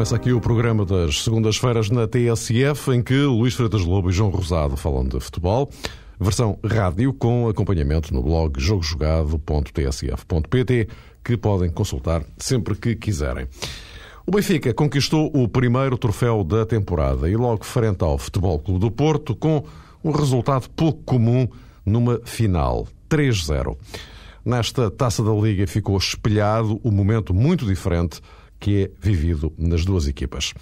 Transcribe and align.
Começa 0.00 0.16
aqui 0.16 0.32
o 0.32 0.40
programa 0.40 0.86
das 0.86 1.24
segundas-feiras 1.24 1.90
na 1.90 2.08
TSF, 2.08 2.90
em 2.90 3.02
que 3.02 3.12
Luís 3.12 3.52
Freitas 3.52 3.84
Lobo 3.84 4.08
e 4.08 4.12
João 4.14 4.30
Rosado 4.30 4.74
falam 4.74 5.04
de 5.04 5.20
futebol. 5.20 5.68
Versão 6.18 6.58
rádio 6.64 7.12
com 7.12 7.50
acompanhamento 7.50 8.14
no 8.14 8.22
blog 8.22 8.58
jogojogado.tsf.pt, 8.58 10.88
que 11.22 11.36
podem 11.36 11.68
consultar 11.68 12.22
sempre 12.38 12.76
que 12.76 12.96
quiserem. 12.96 13.46
O 14.26 14.30
Benfica 14.30 14.72
conquistou 14.72 15.30
o 15.34 15.46
primeiro 15.46 15.98
troféu 15.98 16.42
da 16.42 16.64
temporada 16.64 17.28
e 17.28 17.36
logo 17.36 17.62
frente 17.62 18.02
ao 18.02 18.16
Futebol 18.16 18.58
Clube 18.58 18.80
do 18.80 18.90
Porto 18.90 19.36
com 19.36 19.62
um 20.02 20.12
resultado 20.12 20.70
pouco 20.70 21.02
comum 21.02 21.46
numa 21.84 22.18
final, 22.24 22.88
3-0. 23.10 23.76
Nesta 24.46 24.90
taça 24.90 25.22
da 25.22 25.32
Liga 25.32 25.66
ficou 25.66 25.98
espelhado 25.98 26.80
um 26.82 26.90
momento 26.90 27.34
muito 27.34 27.66
diferente 27.66 28.22
que 28.60 28.84
é 28.84 28.90
vivido 29.00 29.52
nas 29.58 29.84
duas 29.84 30.06
equipas. 30.06 30.52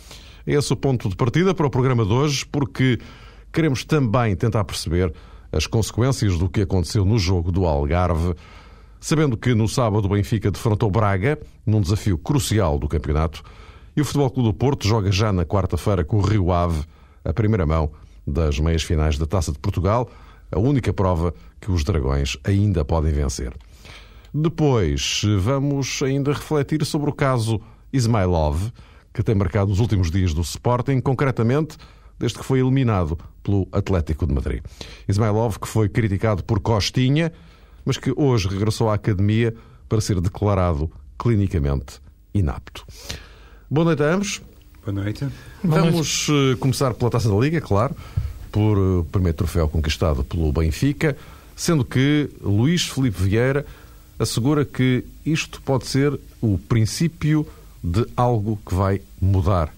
É 0.46 0.54
esse 0.54 0.72
o 0.72 0.76
ponto 0.76 1.08
de 1.08 1.16
partida 1.16 1.52
para 1.52 1.66
o 1.66 1.70
programa 1.70 2.06
de 2.06 2.12
hoje, 2.12 2.46
porque 2.46 2.98
queremos 3.52 3.84
também 3.84 4.34
tentar 4.34 4.64
perceber 4.64 5.12
as 5.52 5.66
consequências 5.66 6.38
do 6.38 6.48
que 6.48 6.62
aconteceu 6.62 7.04
no 7.04 7.18
jogo 7.18 7.50
do 7.50 7.66
Algarve, 7.66 8.34
sabendo 9.00 9.36
que 9.36 9.54
no 9.54 9.68
sábado 9.68 10.06
o 10.06 10.08
Benfica 10.08 10.50
defrontou 10.50 10.90
Braga, 10.90 11.38
num 11.66 11.80
desafio 11.80 12.16
crucial 12.16 12.78
do 12.78 12.88
campeonato, 12.88 13.42
e 13.96 14.00
o 14.00 14.04
Futebol 14.04 14.30
Clube 14.30 14.48
do 14.50 14.54
Porto 14.54 14.86
joga 14.86 15.10
já 15.10 15.32
na 15.32 15.44
quarta-feira 15.44 16.04
com 16.04 16.18
o 16.18 16.20
Rio 16.20 16.52
Ave, 16.52 16.84
a 17.24 17.32
primeira 17.32 17.66
mão 17.66 17.90
das 18.26 18.58
meias 18.60 18.82
finais 18.82 19.18
da 19.18 19.26
Taça 19.26 19.52
de 19.52 19.58
Portugal, 19.58 20.08
a 20.52 20.58
única 20.58 20.92
prova 20.92 21.34
que 21.60 21.70
os 21.70 21.82
Dragões 21.82 22.36
ainda 22.44 22.84
podem 22.84 23.12
vencer. 23.12 23.52
Depois, 24.32 25.22
vamos 25.40 26.02
ainda 26.02 26.32
refletir 26.32 26.84
sobre 26.84 27.10
o 27.10 27.12
caso 27.12 27.60
Ismailov, 27.92 28.70
que 29.12 29.22
tem 29.22 29.34
marcado 29.34 29.72
os 29.72 29.80
últimos 29.80 30.10
dias 30.10 30.34
do 30.34 30.42
Sporting, 30.42 31.00
concretamente 31.00 31.76
desde 32.18 32.38
que 32.38 32.44
foi 32.44 32.60
eliminado 32.60 33.18
pelo 33.42 33.68
Atlético 33.72 34.26
de 34.26 34.34
Madrid. 34.34 34.62
Ismailov, 35.08 35.58
que 35.58 35.68
foi 35.68 35.88
criticado 35.88 36.42
por 36.42 36.60
Costinha, 36.60 37.32
mas 37.84 37.96
que 37.96 38.12
hoje 38.16 38.48
regressou 38.48 38.90
à 38.90 38.94
academia 38.94 39.54
para 39.88 40.00
ser 40.00 40.20
declarado 40.20 40.90
clinicamente 41.18 42.00
inapto. 42.34 42.84
Boa 43.70 43.84
noite 43.84 44.02
a 44.02 44.14
ambos. 44.14 44.42
Boa 44.84 45.04
noite. 45.04 45.26
Vamos 45.62 46.26
Boa 46.26 46.38
noite. 46.38 46.54
Eh, 46.54 46.56
começar 46.58 46.94
pela 46.94 47.10
Taça 47.10 47.28
da 47.28 47.36
Liga, 47.36 47.60
claro, 47.60 47.94
por 48.50 48.78
o 48.78 49.00
eh, 49.00 49.06
primeiro 49.10 49.36
troféu 49.36 49.68
conquistado 49.68 50.24
pelo 50.24 50.52
Benfica, 50.52 51.16
sendo 51.54 51.84
que 51.84 52.30
Luís 52.40 52.86
Felipe 52.86 53.22
Vieira 53.22 53.66
assegura 54.18 54.64
que 54.64 55.04
isto 55.24 55.60
pode 55.62 55.86
ser 55.86 56.18
o 56.40 56.58
princípio 56.58 57.46
de 57.82 58.06
algo 58.16 58.58
que 58.66 58.74
vai 58.74 59.00
mudar 59.20 59.72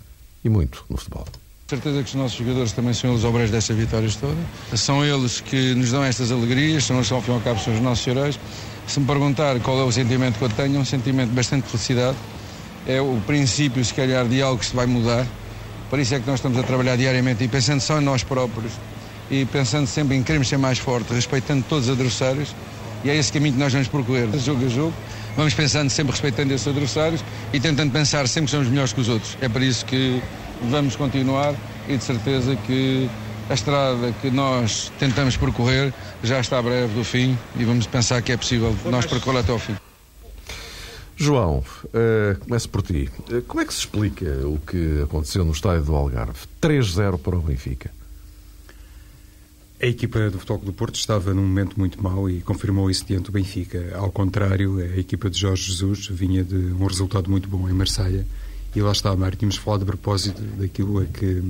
e 0.45 0.49
muito 0.49 0.85
no 0.89 0.97
futebol. 0.97 1.27
Certeza 1.69 2.03
que 2.03 2.09
os 2.09 2.15
nossos 2.15 2.37
jogadores 2.37 2.73
também 2.73 2.93
são 2.93 3.11
eles 3.11 3.23
obreiros 3.23 3.53
desta 3.53 3.73
vitória 3.73 4.09
toda. 4.21 4.77
São 4.77 5.05
eles 5.05 5.41
que 5.41 5.75
nos 5.75 5.93
dão 5.93 6.03
estas 6.03 6.33
alegrias, 6.33 6.85
são 6.85 6.97
eles, 6.97 7.13
ao 7.13 7.23
fim 7.23 7.31
e 7.31 7.35
ao 7.35 7.41
cabo, 7.41 7.61
são 7.61 7.73
os 7.73 7.81
nossos 7.81 8.05
heróis. 8.07 8.41
Se 8.89 8.99
me 8.99 9.07
perguntar 9.07 9.61
qual 9.61 9.79
é 9.79 9.85
o 9.85 9.93
sentimento 9.93 10.37
que 10.37 10.45
eu 10.45 10.49
tenho, 10.49 10.77
é 10.77 10.81
um 10.81 10.85
sentimento 10.85 11.29
de 11.29 11.35
bastante 11.37 11.69
felicidade. 11.69 12.17
É 12.89 13.01
o 13.01 13.21
princípio, 13.25 13.85
se 13.85 13.95
calhar, 13.95 14.27
de 14.27 14.43
algo 14.43 14.59
que 14.59 14.67
se 14.67 14.75
vai 14.75 14.87
mudar. 14.87 15.25
Por 15.89 16.01
isso 16.01 16.15
é 16.15 16.19
que 16.19 16.27
nós 16.27 16.41
estamos 16.41 16.59
a 16.59 16.63
trabalhar 16.65 16.97
diariamente 16.97 17.45
e 17.45 17.49
pensando 17.49 17.81
só 17.81 18.01
em 18.01 18.05
nós 18.05 18.25
próprios 18.25 18.73
e 19.31 19.45
pensando 19.45 19.87
sempre 19.87 20.17
em 20.17 20.25
queremos 20.25 20.49
ser 20.49 20.59
mais 20.59 20.79
fortes, 20.79 21.15
respeitando 21.15 21.65
todos 21.69 21.85
os 21.85 21.93
adversários. 21.93 22.55
E 23.05 23.11
é 23.11 23.17
esse 23.17 23.33
caminho 23.33 23.55
que 23.55 23.61
nós 23.61 23.73
vamos 23.73 23.87
percorrer, 23.87 24.29
jogo 24.39 24.67
a 24.67 24.69
jogo 24.69 24.95
vamos 25.41 25.55
pensando 25.55 25.89
sempre 25.89 26.13
respeitando 26.13 26.53
esses 26.53 26.69
adversários 26.69 27.25
e 27.51 27.59
tentando 27.59 27.91
pensar 27.91 28.29
sempre 28.29 28.45
que 28.45 28.51
somos 28.51 28.69
melhores 28.69 28.93
que 28.93 29.01
os 29.01 29.09
outros. 29.09 29.39
É 29.41 29.49
por 29.49 29.63
isso 29.63 29.87
que 29.87 30.23
vamos 30.69 30.97
continuar 30.97 31.55
e 31.89 31.97
de 31.97 32.05
certeza 32.05 32.55
que 32.57 33.09
a 33.49 33.55
estrada 33.55 34.13
que 34.21 34.31
nós 34.31 34.93
tentamos 34.99 35.39
percorrer 35.39 35.95
já 36.23 36.41
está 36.41 36.61
breve 36.61 36.93
do 36.93 37.03
fim 37.03 37.39
e 37.57 37.65
vamos 37.65 37.87
pensar 37.87 38.21
que 38.21 38.33
é 38.33 38.37
possível 38.37 38.77
nós 38.91 39.07
percorrer 39.07 39.39
até 39.39 39.51
ao 39.51 39.59
fim. 39.59 39.75
João, 41.17 41.65
uh, 41.87 42.39
começo 42.41 42.69
por 42.69 42.83
ti. 42.83 43.09
Uh, 43.31 43.41
como 43.43 43.63
é 43.63 43.65
que 43.65 43.73
se 43.73 43.81
explica 43.81 44.47
o 44.47 44.59
que 44.59 45.01
aconteceu 45.05 45.43
no 45.43 45.53
estádio 45.53 45.85
do 45.85 45.97
Algarve? 45.97 46.41
3-0 46.61 47.19
para 47.19 47.37
o 47.37 47.41
Benfica. 47.41 47.91
A 49.83 49.87
equipa 49.87 50.29
do 50.29 50.39
Futebol 50.39 50.59
do 50.59 50.73
Porto 50.75 50.97
estava 50.97 51.33
num 51.33 51.41
momento 51.41 51.79
muito 51.79 52.03
mau 52.03 52.29
e 52.29 52.43
confirmou 52.43 52.91
isso 52.91 53.03
diante 53.07 53.25
do 53.25 53.33
Benfica. 53.33 53.97
Ao 53.97 54.13
contrário, 54.13 54.77
a 54.77 54.99
equipa 54.99 55.31
de 55.31 55.39
Jorge 55.39 55.73
Jesus 55.73 56.07
vinha 56.07 56.45
de 56.45 56.55
um 56.55 56.85
resultado 56.85 57.31
muito 57.31 57.49
bom 57.49 57.67
em 57.67 57.73
Marselha 57.73 58.27
e 58.77 58.83
lá 58.83 58.93
está, 58.93 59.17
Mário, 59.17 59.39
tínhamos 59.39 59.57
falado 59.57 59.85
a 59.85 59.87
propósito 59.87 60.43
daquilo 60.59 61.01
a 61.01 61.07
que 61.07 61.43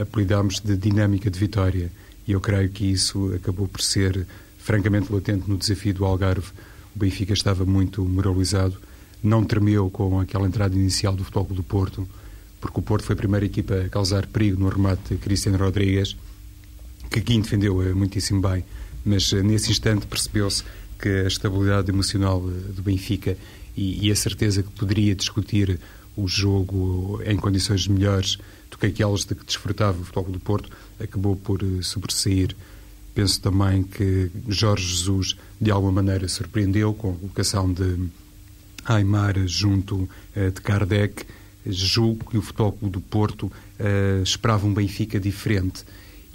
apelidámos 0.00 0.58
de 0.58 0.76
dinâmica 0.76 1.30
de 1.30 1.38
vitória 1.38 1.92
e 2.26 2.32
eu 2.32 2.40
creio 2.40 2.68
que 2.70 2.90
isso 2.90 3.32
acabou 3.32 3.68
por 3.68 3.80
ser 3.80 4.26
francamente 4.58 5.12
latente 5.12 5.48
no 5.48 5.56
desafio 5.56 5.94
do 5.94 6.04
Algarve. 6.04 6.48
O 6.92 6.98
Benfica 6.98 7.34
estava 7.34 7.64
muito 7.64 8.04
moralizado, 8.04 8.76
não 9.22 9.44
tremeu 9.44 9.88
com 9.90 10.18
aquela 10.18 10.48
entrada 10.48 10.74
inicial 10.74 11.14
do 11.14 11.22
Futebol 11.22 11.54
do 11.54 11.62
Porto, 11.62 12.08
porque 12.60 12.80
o 12.80 12.82
Porto 12.82 13.04
foi 13.04 13.14
a 13.14 13.16
primeira 13.16 13.46
equipa 13.46 13.76
a 13.76 13.88
causar 13.88 14.26
perigo 14.26 14.58
no 14.58 14.68
remate 14.68 15.14
de 15.14 15.18
Cristiano 15.18 15.56
Rodrigues 15.56 16.16
que 17.10 17.20
Guim 17.20 17.40
defendeu 17.40 17.82
eh, 17.82 17.92
muitíssimo 17.92 18.40
bem, 18.40 18.64
mas 19.04 19.32
eh, 19.32 19.42
nesse 19.42 19.70
instante 19.70 20.06
percebeu-se 20.06 20.62
que 20.98 21.08
a 21.08 21.26
estabilidade 21.26 21.90
emocional 21.90 22.42
eh, 22.46 22.72
do 22.72 22.82
Benfica 22.82 23.36
e, 23.76 24.06
e, 24.06 24.10
a 24.10 24.16
certeza 24.16 24.62
que 24.62 24.70
poderia 24.70 25.14
discutir 25.14 25.78
o 26.16 26.26
jogo 26.26 27.20
em 27.26 27.36
condições 27.36 27.86
melhores 27.86 28.38
do 28.70 28.78
que 28.78 28.86
aquelas 28.86 29.24
de 29.24 29.34
que 29.34 29.44
desfrutava 29.44 30.00
o 30.00 30.04
Futebol 30.04 30.32
do 30.32 30.40
Porto 30.40 30.70
acabou 30.98 31.36
por 31.36 31.60
sobressair. 31.82 32.56
Penso 33.14 33.40
também 33.40 33.82
que 33.82 34.30
Jorge 34.48 34.86
Jesus, 34.86 35.36
de 35.60 35.70
alguma 35.70 35.92
maneira, 35.92 36.26
surpreendeu 36.26 36.94
com 36.94 37.12
a 37.12 37.16
colocação 37.16 37.70
de 37.70 38.08
Aymar 38.86 39.46
junto 39.46 40.08
de 40.34 40.60
Kardec. 40.62 41.26
Julgo 41.66 42.30
que 42.30 42.38
o 42.38 42.42
Futebol 42.42 42.78
do 42.80 43.00
Porto 43.00 43.46
uh, 43.46 44.22
esperava 44.22 44.66
um 44.66 44.72
Benfica 44.72 45.20
diferente 45.20 45.84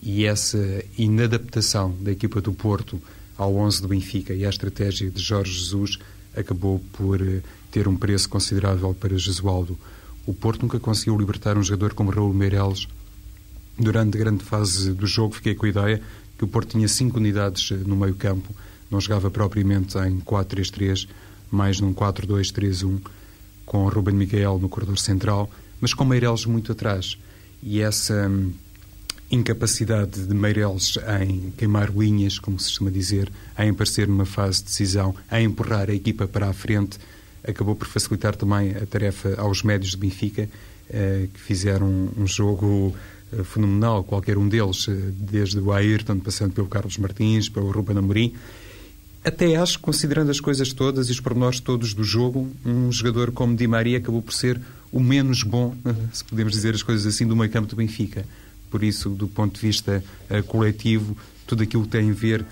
e 0.02 0.26
essa 0.26 0.84
inadaptação 0.98 1.96
da 2.02 2.12
equipa 2.12 2.42
do 2.42 2.52
Porto 2.52 3.00
ao 3.38 3.56
11 3.56 3.82
do 3.82 3.88
Benfica 3.88 4.34
e 4.34 4.46
à 4.46 4.50
estratégia 4.50 5.10
de 5.10 5.22
Jorge 5.22 5.54
Jesus 5.54 6.00
acabou 6.36 6.80
por 6.94 7.22
eh, 7.22 7.42
ter 7.72 7.88
um 7.88 7.96
preço 7.96 8.30
considerável 8.30 8.94
para 8.94 9.18
Jesualdo. 9.18 9.78
O 10.26 10.34
Porto 10.34 10.64
nunca 10.64 10.80
conseguiu 10.80 11.18
libertar 11.18 11.58
um 11.58 11.64
jogador 11.64 11.94
como 11.94 12.12
Raul 12.12 12.34
Meireles. 12.34 12.88
Durante 13.78 14.18
a 14.18 14.20
grande 14.20 14.44
fase 14.44 14.94
do 14.94 15.06
jogo 15.06 15.36
fiquei 15.36 15.56
com 15.56 15.66
a 15.66 15.70
ideia 15.70 16.02
que 16.38 16.44
o 16.44 16.48
Porto 16.48 16.72
tinha 16.72 16.88
cinco 16.88 17.18
unidades 17.18 17.72
eh, 17.72 17.76
no 17.86 17.96
meio 17.96 18.16
campo, 18.16 18.56
não 18.90 19.00
jogava 19.00 19.30
propriamente 19.30 19.98
em 20.00 20.20
4-3-3, 20.20 21.08
mais 21.50 21.80
num 21.80 21.94
4-2-3-1, 21.94 23.00
com 23.66 23.88
Ruben 23.88 24.16
Miguel 24.16 24.58
no 24.60 24.68
corredor 24.68 24.98
central, 24.98 25.50
mas 25.80 25.94
com 25.94 26.04
Meireles 26.04 26.46
muito 26.46 26.72
atrás. 26.72 27.18
E 27.62 27.82
essa 27.82 28.28
hum, 28.28 28.52
incapacidade 29.32 30.26
de 30.26 30.34
Meireles 30.36 30.98
em 31.22 31.52
queimar 31.58 31.90
linhas, 31.90 32.38
como 32.38 32.60
se 32.60 32.68
costuma 32.68 32.92
dizer, 32.92 33.32
em 33.58 33.70
aparecer 33.70 34.08
numa 34.08 34.26
fase 34.26 34.60
de 34.60 34.66
decisão, 34.66 35.16
em 35.32 35.46
empurrar 35.46 35.90
a 35.90 35.94
equipa 35.94 36.28
para 36.28 36.50
a 36.50 36.54
frente, 36.54 37.00
acabou 37.48 37.76
por 37.76 37.88
facilitar 37.88 38.36
também 38.36 38.72
a 38.72 38.86
tarefa 38.86 39.36
aos 39.38 39.64
médios 39.64 39.92
de 39.92 39.98
Benfica, 39.98 40.50
eh, 40.90 41.28
que 41.34 41.40
fizeram 41.40 42.10
um 42.18 42.28
jogo 42.28 42.94
eh, 43.32 43.44
fenomenal, 43.44 44.04
qualquer 44.04 44.38
um 44.38 44.48
deles, 44.48 44.88
eh, 44.90 44.94
desde 45.16 45.60
o 45.60 45.72
Ayrton, 45.72 46.20
passando 46.20 46.52
pelo 46.52 46.68
Carlos 46.68 46.98
Martins, 46.98 47.48
pelo 47.48 47.72
Ruben 47.72 47.98
Amorim. 47.98 48.34
Até 49.24 49.56
acho, 49.56 49.80
considerando 49.80 50.32
as 50.32 50.40
coisas 50.40 50.74
todas 50.74 51.08
e 51.08 51.12
os 51.12 51.20
pormenores 51.20 51.60
todos 51.60 51.94
do 51.94 52.04
jogo, 52.04 52.52
um 52.66 52.92
jogador 52.92 53.32
como 53.32 53.56
Di 53.56 53.68
Maria 53.68 54.00
acabou 54.00 54.22
por 54.22 54.34
ser 54.34 54.60
o 54.92 55.00
menos 55.00 55.44
bom, 55.44 55.76
se 56.12 56.26
podemos 56.26 56.52
dizer 56.52 56.74
as 56.74 56.84
coisas 56.84 57.06
assim, 57.06 57.26
do 57.26 57.36
meio 57.36 57.50
campo 57.50 57.70
do 57.70 57.76
Benfica. 57.76 58.26
Por 58.72 58.84
isso, 58.84 59.10
do 59.10 59.28
ponto 59.28 59.56
de 59.56 59.62
vista 59.62 60.04
uh, 60.30 60.42
coletivo, 60.44 61.16
tudo 61.46 61.62
aquilo 61.62 61.84
que 61.84 61.90
tem 61.90 62.10
a 62.10 62.14
ver 62.14 62.46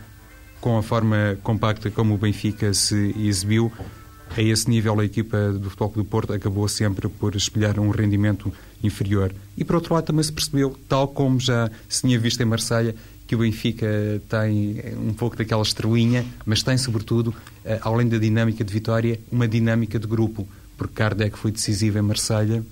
com 0.59 0.77
a 0.77 0.83
forma 0.83 1.37
compacta 1.41 1.89
como 1.89 2.13
o 2.13 2.17
Benfica 2.17 2.73
se 2.73 3.15
exibiu, 3.17 3.71
a 4.35 4.41
esse 4.41 4.69
nível 4.69 4.99
a 4.99 5.05
equipa 5.05 5.53
do 5.53 5.69
Futebol 5.69 5.91
do 5.95 6.05
Porto 6.05 6.33
acabou 6.33 6.67
sempre 6.67 7.07
por 7.07 7.35
espelhar 7.35 7.79
um 7.79 7.89
rendimento 7.89 8.53
inferior. 8.83 9.33
E 9.57 9.63
por 9.63 9.75
outro 9.75 9.93
lado 9.93 10.05
também 10.05 10.23
se 10.23 10.31
percebeu, 10.31 10.77
tal 10.87 11.07
como 11.07 11.39
já 11.39 11.71
se 11.87 12.01
tinha 12.01 12.19
visto 12.19 12.41
em 12.41 12.45
Marselha, 12.45 12.93
que 13.25 13.35
o 13.35 13.39
Benfica 13.39 13.87
tem 14.27 14.81
um 14.97 15.13
pouco 15.13 15.35
daquela 15.35 15.61
estrelinha, 15.61 16.25
mas 16.45 16.61
tem 16.61 16.77
sobretudo, 16.77 17.33
eh, 17.63 17.79
além 17.81 18.07
da 18.07 18.17
dinâmica 18.17 18.63
de 18.63 18.73
vitória, 18.73 19.19
uma 19.31 19.47
dinâmica 19.47 19.97
de 19.99 20.07
grupo, 20.07 20.47
porque 20.77 20.93
Kardec 20.95 21.37
foi 21.37 21.51
decisivo 21.51 21.97
em 21.97 22.01
Marselha 22.01 22.63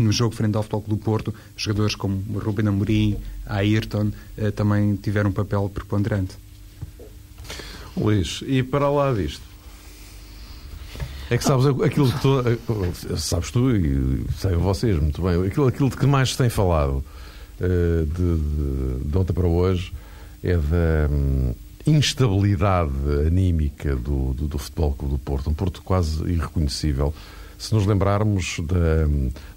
e 0.00 0.04
no 0.04 0.12
jogo 0.12 0.34
frente 0.34 0.56
ao 0.56 0.62
Futebol 0.62 0.84
do 0.88 0.96
Porto, 0.96 1.34
jogadores 1.56 1.94
como 1.94 2.22
Ruben 2.38 2.68
Amorim, 2.68 3.16
Ayrton, 3.46 4.10
eh, 4.36 4.50
também 4.50 4.96
tiveram 4.96 5.30
um 5.30 5.32
papel 5.32 5.70
preponderante. 5.72 6.36
Luís, 7.96 8.42
e 8.46 8.62
para 8.62 8.90
lá 8.90 9.12
disto? 9.12 9.42
É 11.28 11.36
que 11.36 11.44
sabes 11.44 11.66
aquilo 11.66 12.12
que 12.12 12.20
tu, 12.20 12.40
eh, 12.40 13.16
sabes 13.16 13.50
tu 13.50 13.74
e 13.74 14.24
sabem 14.38 14.58
vocês 14.58 14.96
muito 15.00 15.20
bem, 15.22 15.46
aquilo, 15.46 15.66
aquilo 15.66 15.90
de 15.90 15.96
que 15.96 16.06
mais 16.06 16.30
se 16.30 16.38
tem 16.38 16.48
falado 16.48 17.02
uh, 17.60 18.06
de, 18.06 18.36
de, 18.36 19.10
de, 19.10 19.18
ontem 19.18 19.32
para 19.32 19.46
hoje 19.46 19.92
é 20.44 20.56
da 20.56 21.08
um, 21.10 21.52
instabilidade 21.84 22.92
anímica 23.26 23.96
do, 23.96 24.34
do, 24.34 24.46
do 24.46 24.58
Futebol 24.58 24.92
Clube 24.92 25.14
do 25.14 25.18
Porto, 25.18 25.50
um 25.50 25.54
Porto 25.54 25.82
quase 25.82 26.22
irreconhecível. 26.30 27.12
Se 27.58 27.74
nos 27.74 27.86
lembrarmos 27.86 28.60
da, 28.60 29.08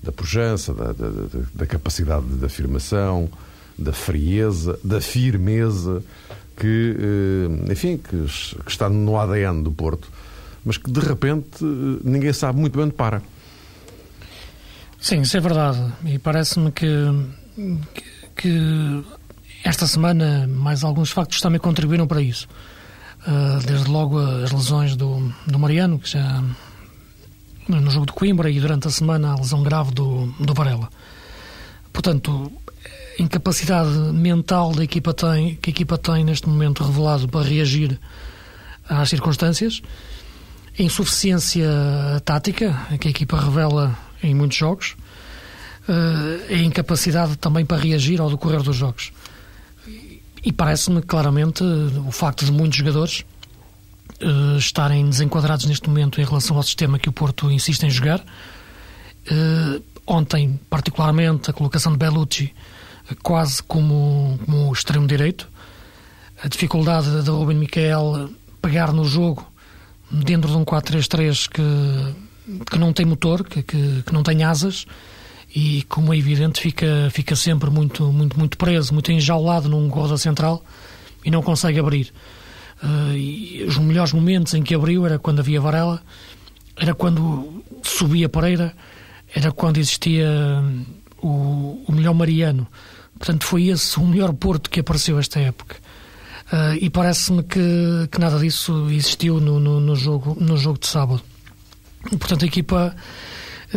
da 0.03 0.11
pujança, 0.11 0.73
da, 0.73 0.93
da, 0.93 1.09
da 1.53 1.65
capacidade 1.65 2.25
de 2.25 2.45
afirmação, 2.45 3.29
da 3.77 3.93
frieza, 3.93 4.79
da 4.83 5.01
firmeza 5.01 6.03
que, 6.55 6.95
uh, 6.97 7.71
enfim, 7.71 7.97
que, 7.97 8.25
que 8.63 8.71
está 8.71 8.89
no 8.89 9.17
ADN 9.17 9.63
do 9.63 9.71
Porto 9.71 10.09
mas 10.63 10.77
que 10.77 10.91
de 10.91 10.99
repente 10.99 11.63
ninguém 12.03 12.33
sabe 12.33 12.59
muito 12.59 12.75
bem 12.75 12.85
onde 12.85 12.93
para. 12.93 13.21
Sim, 14.99 15.21
isso 15.21 15.37
é 15.37 15.39
verdade. 15.39 15.81
E 16.05 16.19
parece-me 16.19 16.71
que, 16.71 16.85
que, 18.35 19.03
esta 19.63 19.87
semana 19.87 20.47
mais 20.47 20.83
alguns 20.83 21.11
factos 21.11 21.41
também 21.41 21.59
contribuíram 21.59 22.07
para 22.07 22.21
isso. 22.21 22.47
Uh, 23.21 23.65
desde 23.65 23.89
logo 23.89 24.17
as 24.19 24.51
lesões 24.51 24.95
do, 24.95 25.33
do 25.45 25.59
Mariano, 25.59 25.99
que 25.99 26.09
já 26.09 26.43
no 27.69 27.91
jogo 27.91 28.05
de 28.07 28.13
Coimbra, 28.13 28.49
e 28.49 28.59
durante 28.59 28.87
a 28.87 28.91
semana 28.91 29.31
a 29.31 29.35
lesão 29.35 29.61
grave 29.61 29.91
do, 29.91 30.27
do 30.39 30.53
Varela. 30.53 30.89
Portanto, 31.93 32.51
a 33.19 33.21
incapacidade 33.21 33.91
mental 34.13 34.73
da 34.73 34.83
equipa 34.83 35.13
tem, 35.13 35.55
que 35.55 35.69
a 35.69 35.71
equipa 35.71 35.97
tem 35.97 36.23
neste 36.23 36.47
momento 36.47 36.83
revelado 36.83 37.27
para 37.27 37.47
reagir 37.47 37.99
às 38.87 39.09
circunstâncias 39.09 39.81
a 40.77 40.81
insuficiência 40.81 41.67
tática 42.23 42.73
que 42.99 43.07
a 43.07 43.11
equipa 43.11 43.39
revela 43.39 43.97
em 44.23 44.33
muitos 44.33 44.57
jogos, 44.57 44.95
uh, 45.87 46.53
a 46.53 46.57
incapacidade 46.57 47.35
também 47.37 47.65
para 47.65 47.77
reagir 47.77 48.21
ao 48.21 48.29
decorrer 48.29 48.61
dos 48.61 48.75
jogos. 48.75 49.11
E 50.43 50.53
parece-me 50.53 51.01
claramente 51.01 51.63
o 51.63 52.11
facto 52.11 52.45
de 52.45 52.51
muitos 52.51 52.77
jogadores 52.77 53.25
uh, 54.21 54.57
estarem 54.57 55.09
desenquadrados 55.09 55.65
neste 55.65 55.87
momento 55.87 56.19
em 56.21 56.25
relação 56.25 56.57
ao 56.57 56.63
sistema 56.63 56.99
que 56.99 57.09
o 57.09 57.11
Porto 57.11 57.51
insiste 57.51 57.83
em 57.83 57.89
jogar. 57.89 58.19
Uh, 59.29 59.81
ontem, 60.05 60.59
particularmente, 60.69 61.49
a 61.49 61.53
colocação 61.53 61.91
de 61.91 61.97
Bellucci 61.97 62.53
quase 63.23 63.61
como, 63.63 64.39
como 64.45 64.71
extremo 64.71 65.07
direito, 65.07 65.49
a 66.43 66.47
dificuldade 66.47 67.23
de 67.23 67.29
Ruben 67.29 67.57
Miquel 67.57 68.29
pegar 68.61 68.93
no 68.93 69.03
jogo 69.03 69.45
dentro 70.11 70.49
de 70.49 70.57
um 70.57 70.65
4-3-3 70.65 71.49
que, 71.49 72.65
que 72.69 72.77
não 72.77 72.93
tem 72.93 73.05
motor, 73.05 73.43
que, 73.43 73.61
que, 73.61 74.03
que, 74.03 74.13
não 74.13 74.23
tem 74.23 74.43
asas 74.43 74.85
e, 75.53 75.83
como 75.83 76.13
é 76.13 76.17
evidente, 76.17 76.61
fica, 76.61 77.09
fica 77.11 77.35
sempre 77.35 77.69
muito, 77.69 78.11
muito, 78.11 78.37
muito 78.37 78.57
preso, 78.57 78.93
muito 78.93 79.11
enjaulado 79.11 79.69
num 79.69 79.87
guarda 79.89 80.17
central 80.17 80.63
e 81.23 81.31
não 81.31 81.41
consegue 81.41 81.79
abrir. 81.79 82.13
Uh, 82.81 83.67
os 83.67 83.77
melhores 83.77 84.13
momentos 84.13 84.53
em 84.53 84.63
que 84.63 84.73
abriu 84.73 85.05
era 85.05 85.19
quando 85.19 85.39
havia 85.39 85.59
Varela, 85.59 86.01
era 86.77 86.95
quando 86.95 87.63
subia 87.83 88.29
Pereira, 88.29 88.73
era 89.33 89.51
quando 89.51 89.77
existia 89.77 90.27
o, 91.21 91.83
o 91.87 91.91
melhor 91.91 92.13
Mariano. 92.13 92.67
Portanto, 93.17 93.45
foi 93.45 93.67
esse 93.67 93.99
o 93.99 94.05
melhor 94.05 94.33
Porto 94.33 94.69
que 94.69 94.79
apareceu 94.79 95.19
esta 95.19 95.39
época. 95.39 95.75
Uh, 96.51 96.75
e 96.81 96.89
parece-me 96.89 97.43
que, 97.43 98.07
que, 98.11 98.19
nada 98.19 98.39
disso 98.39 98.89
existiu 98.89 99.39
no, 99.39 99.59
no, 99.59 99.79
no, 99.79 99.95
jogo, 99.95 100.35
no 100.39 100.57
jogo 100.57 100.79
de 100.79 100.87
sábado. 100.87 101.21
Portanto, 102.17 102.43
a 102.43 102.47
equipa 102.47 102.95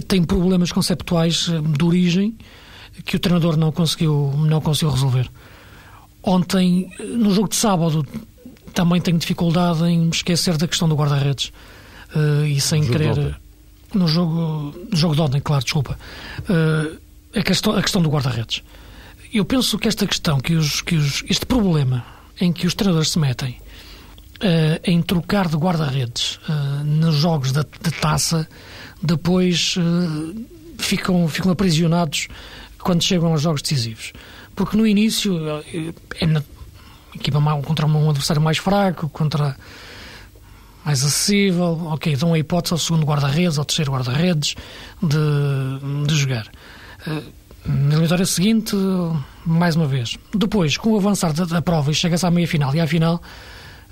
tem 0.08 0.22
problemas 0.22 0.72
conceptuais 0.72 1.50
ah, 1.50 1.60
de 1.60 1.84
origem 1.84 2.36
que 3.04 3.16
o 3.16 3.18
treinador 3.18 3.56
não 3.56 3.72
conseguiu, 3.72 4.32
não 4.38 4.60
conseguiu 4.60 4.90
resolver. 4.90 5.28
Ontem, 6.22 6.90
no 7.00 7.34
jogo 7.34 7.48
de 7.48 7.56
sábado, 7.56 8.06
também 8.72 9.00
tenho 9.00 9.18
dificuldade 9.18 9.84
em 9.84 9.98
me 9.98 10.10
esquecer 10.10 10.56
da 10.56 10.66
questão 10.66 10.88
do 10.88 10.94
guarda-redes. 10.94 11.52
Uh, 12.14 12.44
e 12.44 12.60
sem 12.60 12.86
querer. 12.86 13.36
No 13.94 14.06
jogo, 14.08 14.74
no 14.90 14.96
jogo 14.96 15.14
de 15.14 15.20
ontem, 15.20 15.40
claro, 15.40 15.62
desculpa. 15.62 15.98
Uh, 16.40 16.98
a, 17.34 17.42
questão, 17.42 17.74
a 17.74 17.82
questão 17.82 18.02
do 18.02 18.10
guarda-redes. 18.10 18.62
Eu 19.32 19.44
penso 19.44 19.78
que 19.78 19.88
esta 19.88 20.06
questão, 20.06 20.40
que, 20.40 20.54
os, 20.54 20.80
que 20.82 20.94
os, 20.94 21.24
este 21.28 21.46
problema 21.46 22.04
em 22.40 22.52
que 22.52 22.66
os 22.66 22.74
treinadores 22.74 23.10
se 23.10 23.18
metem 23.18 23.56
uh, 24.40 24.80
em 24.84 25.00
trocar 25.02 25.48
de 25.48 25.56
guarda-redes 25.56 26.38
nos 26.84 27.16
jogos 27.16 27.52
da, 27.52 27.62
de 27.62 27.90
taça, 27.92 28.48
depois 29.02 29.74
ficam, 30.78 31.26
ficam 31.28 31.50
aprisionados 31.50 32.28
quando 32.78 33.02
chegam 33.02 33.32
aos 33.32 33.42
jogos 33.42 33.62
decisivos. 33.62 34.12
Porque 34.54 34.76
no 34.76 34.86
início 34.86 35.38
é 36.20 36.26
equipa 37.14 37.40
contra 37.62 37.86
um 37.86 38.10
adversário 38.10 38.42
mais 38.42 38.58
fraco, 38.58 39.08
contra 39.08 39.56
mais 40.84 41.04
acessível, 41.04 41.78
ok, 41.86 42.16
dão 42.16 42.34
a 42.34 42.38
hipótese 42.38 42.74
ao 42.74 42.78
segundo 42.78 43.06
guarda-redes, 43.06 43.58
ao 43.58 43.64
terceiro 43.64 43.92
guarda-redes 43.92 44.56
de, 45.00 46.06
de 46.06 46.14
jogar. 46.16 46.50
Na 47.64 47.92
eliminatória 47.92 48.26
seguinte, 48.26 48.74
mais 49.46 49.76
uma 49.76 49.86
vez. 49.86 50.18
Depois, 50.34 50.76
com 50.76 50.90
o 50.90 50.96
avançar 50.96 51.32
da, 51.32 51.44
da 51.44 51.62
prova 51.62 51.92
e 51.92 51.94
chega-se 51.94 52.26
à 52.26 52.30
meia-final 52.30 52.74
e 52.74 52.80
à 52.80 52.86
final, 52.86 53.22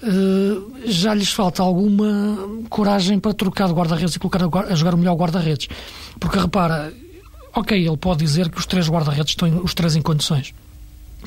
uh, 0.02 0.72
já 0.84 1.14
lhes 1.14 1.30
falta 1.32 1.62
alguma 1.62 2.36
coragem 2.68 3.20
para 3.20 3.32
trocar 3.32 3.68
de 3.68 3.74
guarda-redes 3.74 4.16
e 4.16 4.18
colocar 4.18 4.42
a, 4.42 4.72
a 4.72 4.74
jogar 4.74 4.94
o 4.94 4.98
melhor 4.98 5.14
guarda-redes. 5.14 5.68
Porque 6.18 6.38
repara, 6.38 6.92
ok, 7.54 7.86
ele 7.86 7.96
pode 7.96 8.24
dizer 8.24 8.48
que 8.48 8.58
os 8.58 8.66
três 8.66 8.88
guarda-redes 8.88 9.30
estão 9.30 9.62
os 9.62 9.74
três 9.74 9.94
em 9.94 10.02
condições 10.02 10.52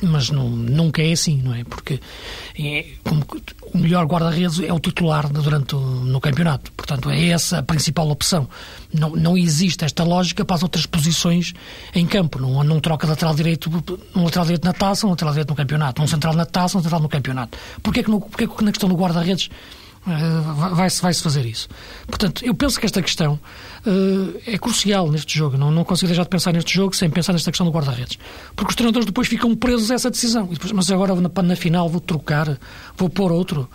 mas 0.02 0.30
não, 0.30 0.48
nunca 0.48 1.02
é 1.02 1.12
assim, 1.12 1.40
não 1.42 1.54
é? 1.54 1.64
Porque 1.64 2.00
é, 2.58 2.86
o 3.72 3.78
melhor 3.78 4.06
guarda-redes 4.06 4.60
é 4.60 4.72
o 4.72 4.78
titular 4.78 5.28
durante 5.28 5.74
o, 5.76 5.80
no 5.80 6.20
campeonato. 6.20 6.72
Portanto, 6.72 7.10
é 7.10 7.28
essa 7.28 7.58
a 7.58 7.62
principal 7.62 8.08
opção. 8.10 8.48
Não, 8.92 9.10
não 9.10 9.36
existe 9.36 9.84
esta 9.84 10.04
lógica 10.04 10.44
para 10.44 10.56
as 10.56 10.62
outras 10.62 10.86
posições 10.86 11.54
em 11.94 12.06
campo. 12.06 12.40
Não, 12.40 12.62
não 12.64 12.80
troca 12.80 13.06
lateral 13.06 13.34
direito, 13.34 13.70
um 14.14 14.24
lateral 14.24 14.46
direito 14.46 14.64
na 14.64 14.72
taça, 14.72 15.06
um 15.06 15.10
lateral 15.10 15.32
direito 15.32 15.50
no 15.50 15.56
campeonato. 15.56 16.02
Um 16.02 16.06
central 16.06 16.34
na 16.34 16.46
taça, 16.46 16.78
um 16.78 16.82
central 16.82 17.00
no 17.00 17.08
campeonato. 17.08 17.58
Porquê 17.82 18.02
que, 18.02 18.10
no, 18.10 18.20
porquê 18.20 18.46
que 18.46 18.64
na 18.64 18.72
questão 18.72 18.88
do 18.88 18.96
guarda-redes 18.96 19.50
uh, 20.06 20.74
vai-se 20.74 21.02
vai 21.02 21.12
-se 21.12 21.22
fazer 21.22 21.44
isso? 21.46 21.68
Portanto, 22.06 22.44
eu 22.44 22.54
penso 22.54 22.78
que 22.78 22.86
esta 22.86 23.02
questão 23.02 23.38
uh, 23.86 24.40
é 24.46 24.58
crucial 24.58 25.10
neste 25.10 25.36
jogo. 25.36 25.56
Não, 25.56 25.70
não 25.70 25.84
consigo 25.84 26.08
deixar 26.08 26.24
de 26.24 26.28
pensar 26.28 26.52
neste 26.52 26.74
jogo 26.74 26.94
sem 26.94 27.10
pensar 27.10 27.32
nesta 27.32 27.50
questão 27.50 27.66
do 27.66 27.72
guarda-redes. 27.72 28.18
Porque 28.54 28.70
os 28.70 28.76
treinadores 28.76 29.06
depois 29.06 29.28
ficam 29.28 29.54
presos 29.54 29.90
a 29.90 29.94
essa 29.94 30.10
decisão. 30.10 30.46
Depois, 30.46 30.72
mas 30.72 30.90
agora 30.90 31.14
na, 31.14 31.42
na, 31.42 31.56
final 31.56 31.88
vou 31.88 32.00
trocar, 32.00 32.58
vou 32.96 33.08
pôr 33.08 33.32
outro. 33.32 33.68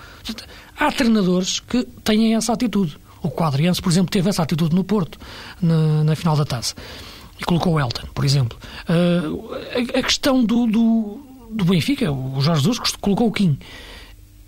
Há 0.78 0.92
treinadores 0.92 1.60
que 1.60 1.84
têm 2.04 2.36
essa 2.36 2.54
atitude. 2.54 2.98
O 3.22 3.30
Quadriense, 3.30 3.82
por 3.82 3.92
exemplo, 3.92 4.12
teve 4.12 4.30
essa 4.30 4.44
atitude 4.44 4.74
no 4.74 4.84
Porto, 4.84 5.20
na, 5.62 6.04
na 6.04 6.16
final 6.16 6.38
da 6.38 6.46
taça. 6.46 6.74
E 7.40 7.44
colocou 7.44 7.74
o 7.74 7.80
Elton, 7.80 8.08
por 8.14 8.26
exemplo. 8.26 8.58
Uh, 8.88 9.54
a, 9.96 10.00
a, 10.00 10.04
questão 10.04 10.44
do, 10.44 10.68
do, 10.68 11.20
do 11.52 11.66
Benfica, 11.66 12.12
o 12.12 12.42
Jorge 12.42 12.64
Jesus 12.64 12.80
colocou 13.00 13.28
o 13.28 13.32
Kim. 13.32 13.58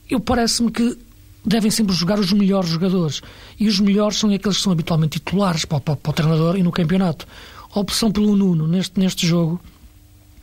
Eu 0.09 0.19
parece-me 0.19 0.71
que 0.71 0.97
devem 1.45 1.71
sempre 1.71 1.95
jogar 1.95 2.19
os 2.19 2.31
melhores 2.31 2.69
jogadores. 2.69 3.21
E 3.59 3.67
os 3.67 3.79
melhores 3.79 4.17
são 4.17 4.29
aqueles 4.33 4.57
que 4.57 4.63
são 4.63 4.71
habitualmente 4.71 5.19
titulares 5.19 5.65
para, 5.65 5.79
para, 5.79 5.95
para 5.95 6.09
o 6.09 6.13
treinador 6.13 6.57
e 6.57 6.63
no 6.63 6.71
campeonato. 6.71 7.27
A 7.73 7.79
opção 7.79 8.11
pelo 8.11 8.35
Nuno 8.35 8.67
neste, 8.67 8.99
neste 8.99 9.25
jogo, 9.25 9.59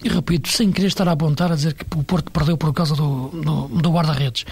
e 0.03 0.09
repito, 0.09 0.49
sem 0.49 0.71
querer 0.71 0.89
estar 0.89 1.09
a 1.09 1.13
apontar 1.13 1.51
a 1.53 1.55
dizer 1.55 1.75
que 1.75 1.85
o 1.97 2.03
Porto 2.05 2.31
perdeu 2.31 2.57
por 2.57 2.73
causa 2.73 2.95
do, 2.95 3.29
do, 3.29 3.69
do 3.69 3.91
guarda-redes, 3.91 4.45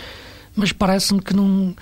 mas 0.55 0.73
parece-me 0.73 1.21
que 1.21 1.35
não, 1.35 1.75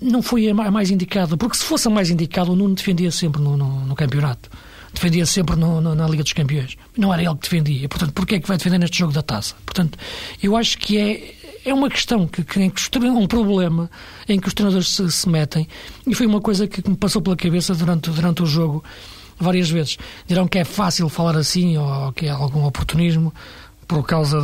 não 0.00 0.22
foi 0.22 0.48
a 0.48 0.54
mais 0.54 0.90
indicado, 0.90 1.36
porque 1.36 1.56
se 1.56 1.64
fosse 1.64 1.86
a 1.86 1.90
mais 1.90 2.10
indicado, 2.10 2.52
o 2.52 2.56
Nuno 2.56 2.74
defendia 2.74 3.10
sempre 3.10 3.40
no, 3.40 3.56
no, 3.56 3.86
no 3.86 3.94
campeonato. 3.94 4.50
Defendia 4.92 5.24
sempre 5.24 5.54
no, 5.54 5.80
na 5.80 6.08
Liga 6.08 6.24
dos 6.24 6.32
Campeões. 6.32 6.76
Não 6.98 7.14
era 7.14 7.22
ele 7.22 7.34
que 7.36 7.42
defendia. 7.42 7.88
Portanto, 7.88 8.12
porquê 8.12 8.34
é 8.34 8.40
que 8.40 8.48
vai 8.48 8.56
defender 8.56 8.78
neste 8.78 8.98
jogo 8.98 9.12
da 9.12 9.22
taça? 9.22 9.54
Portanto, 9.64 9.96
eu 10.42 10.56
acho 10.56 10.76
que 10.78 10.98
é 10.98 11.34
é 11.70 11.74
uma 11.74 11.88
questão 11.88 12.26
que, 12.26 12.42
que, 12.42 12.70
que 12.70 12.98
um 12.98 13.26
problema 13.26 13.90
em 14.28 14.38
que 14.38 14.48
os 14.48 14.54
treinadores 14.54 14.88
se, 14.88 15.10
se, 15.10 15.28
metem 15.28 15.68
e 16.06 16.14
foi 16.14 16.26
uma 16.26 16.40
coisa 16.40 16.66
que 16.66 16.88
me 16.88 16.96
passou 16.96 17.22
pela 17.22 17.36
cabeça 17.36 17.74
durante, 17.74 18.10
durante 18.10 18.42
o 18.42 18.46
jogo 18.46 18.82
várias 19.38 19.70
vezes. 19.70 19.96
Dirão 20.26 20.46
que 20.46 20.58
é 20.58 20.64
fácil 20.64 21.08
falar 21.08 21.36
assim 21.36 21.76
ou 21.76 22.12
que 22.12 22.26
é 22.26 22.30
algum 22.30 22.64
oportunismo 22.64 23.32
por 23.86 24.04
causa 24.04 24.38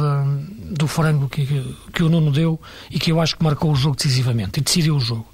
do 0.71 0.88
frango 0.88 1.28
que, 1.28 1.47
que, 1.47 1.76
que, 1.92 2.02
o 2.02 2.09
Nuno 2.09 2.33
deu 2.33 2.61
e 2.90 2.99
que 2.99 3.12
eu 3.12 3.21
acho 3.21 3.37
que 3.37 3.45
marcou 3.45 3.71
o 3.71 3.76
jogo 3.76 3.97
decisivamente 3.97 4.59
e 4.59 4.62
decidiu 4.62 4.97
o 4.97 5.00
jogo. 5.00 5.26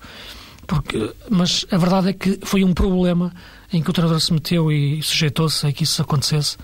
Porque, 0.67 1.15
mas 1.31 1.65
a 1.71 1.79
verdade 1.79 2.11
é 2.11 2.13
que 2.13 2.39
foi 2.43 2.63
um 2.63 2.75
problema 2.75 3.33
em 3.73 3.83
que 3.83 3.89
o 3.89 3.93
treinador 3.93 4.21
se 4.21 4.33
meteu 4.33 4.71
e 4.71 5.03
sujeitou-se 5.03 5.67
a 5.67 5.73
que 5.73 5.85
isso 5.85 6.03
acontecesse 6.03 6.57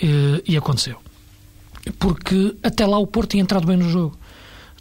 e, 0.00 0.42
e 0.46 0.56
aconteceu. 0.56 0.98
Porque 1.98 2.56
até 2.62 2.86
lá 2.86 2.98
o 2.98 3.06
Porto 3.06 3.30
tinha 3.30 3.42
entrado 3.42 3.66
bem 3.66 3.76
no 3.76 3.88
jogo 3.88 4.16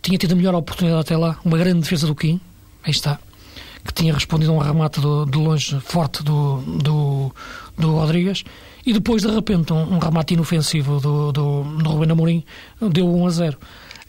tinha 0.01 0.17
tido 0.17 0.33
a 0.33 0.35
melhor 0.35 0.55
oportunidade 0.55 1.01
até 1.01 1.17
lá, 1.17 1.37
uma 1.43 1.57
grande 1.57 1.81
defesa 1.81 2.07
do 2.07 2.15
Kim, 2.15 2.39
aí 2.83 2.91
está, 2.91 3.19
que 3.85 3.93
tinha 3.93 4.13
respondido 4.13 4.51
a 4.51 4.55
um 4.55 4.59
remate 4.59 4.99
do, 4.99 5.25
de 5.25 5.37
longe 5.37 5.79
forte 5.79 6.23
do, 6.23 6.57
do, 6.61 7.31
do 7.77 7.91
Rodrigues 7.91 8.43
e 8.85 8.93
depois, 8.93 9.21
de 9.21 9.29
repente, 9.29 9.73
um, 9.73 9.95
um 9.95 9.99
remate 9.99 10.33
inofensivo 10.33 10.99
do, 10.99 11.31
do, 11.31 11.63
do 11.63 11.89
Rubén 11.89 12.11
Amorim 12.11 12.43
deu 12.91 13.07
1 13.07 13.25
a 13.25 13.29
0. 13.29 13.57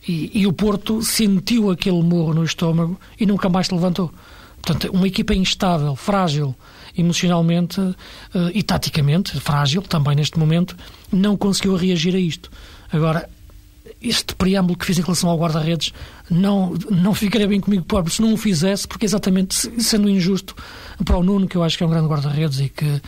E, 0.09 0.41
e, 0.41 0.47
o 0.47 0.53
Porto 0.53 1.01
sentiu 1.03 1.71
aquele 1.71 2.03
morro 2.03 2.35
no 2.35 2.43
estômago 2.43 2.99
e 3.21 3.25
nunca 3.25 3.49
mais 3.49 3.69
se 3.69 3.75
levantou. 3.75 4.13
Portanto, 4.61 4.93
uma 4.93 5.07
equipa 5.07 5.35
instável, 5.35 5.95
frágil, 5.95 6.55
emocionalmente 6.97 7.81
uh, 7.81 7.97
e 8.53 8.63
taticamente, 8.63 9.39
frágil 9.41 9.83
também 9.83 10.17
neste 10.17 10.39
momento, 10.39 10.77
não 11.11 11.37
conseguiu 11.37 11.77
reagir 11.77 12.15
a 12.15 12.19
isto. 12.19 12.51
Agora, 12.93 13.29
este 14.03 14.35
preâmbulo 14.35 14.77
que 14.77 14.85
fiz 14.85 14.99
em 14.99 15.03
relação 15.03 15.31
ao 15.31 15.39
guarda-redes 15.39 15.93
não, 16.31 16.75
não 16.91 17.15
ficaria 17.15 17.47
bem 17.47 17.61
comigo 17.61 17.85
próprio 17.85 18.13
se 18.13 18.21
não 18.21 18.33
o 18.33 18.37
fizesse, 18.37 18.87
porque 18.87 19.05
exatamente 19.05 19.55
sendo 19.83 20.09
injusto 20.09 20.55
para 21.05 21.17
o 21.17 21.23
Nuno, 21.23 21.47
que 21.47 21.57
eu 21.57 21.63
acho 21.63 21.77
que 21.77 21.85
é 21.85 21.87
um 21.87 21.91
grande 21.91 22.09
guarda-redes 22.09 22.61
e 22.61 22.69
que 22.69 23.01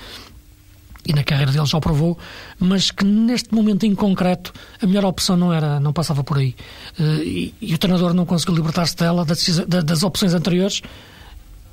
e 1.06 1.12
na 1.12 1.22
carreira 1.22 1.52
dele 1.52 1.66
já 1.66 1.76
o 1.76 1.80
provou, 1.80 2.18
mas 2.58 2.90
que 2.90 3.04
neste 3.04 3.54
momento 3.54 3.84
em 3.84 3.94
concreto 3.94 4.52
a 4.80 4.86
melhor 4.86 5.04
opção 5.04 5.36
não 5.36 5.52
era, 5.52 5.78
não 5.78 5.92
passava 5.92 6.24
por 6.24 6.38
aí. 6.38 6.54
Uh, 6.98 7.22
e, 7.22 7.54
e, 7.60 7.74
o 7.74 7.78
treinador 7.78 8.14
não 8.14 8.24
conseguiu 8.24 8.54
libertar-se 8.54 8.96
dela, 8.96 9.22
das, 9.22 9.44
das 9.66 10.02
opções 10.02 10.32
anteriores 10.32 10.80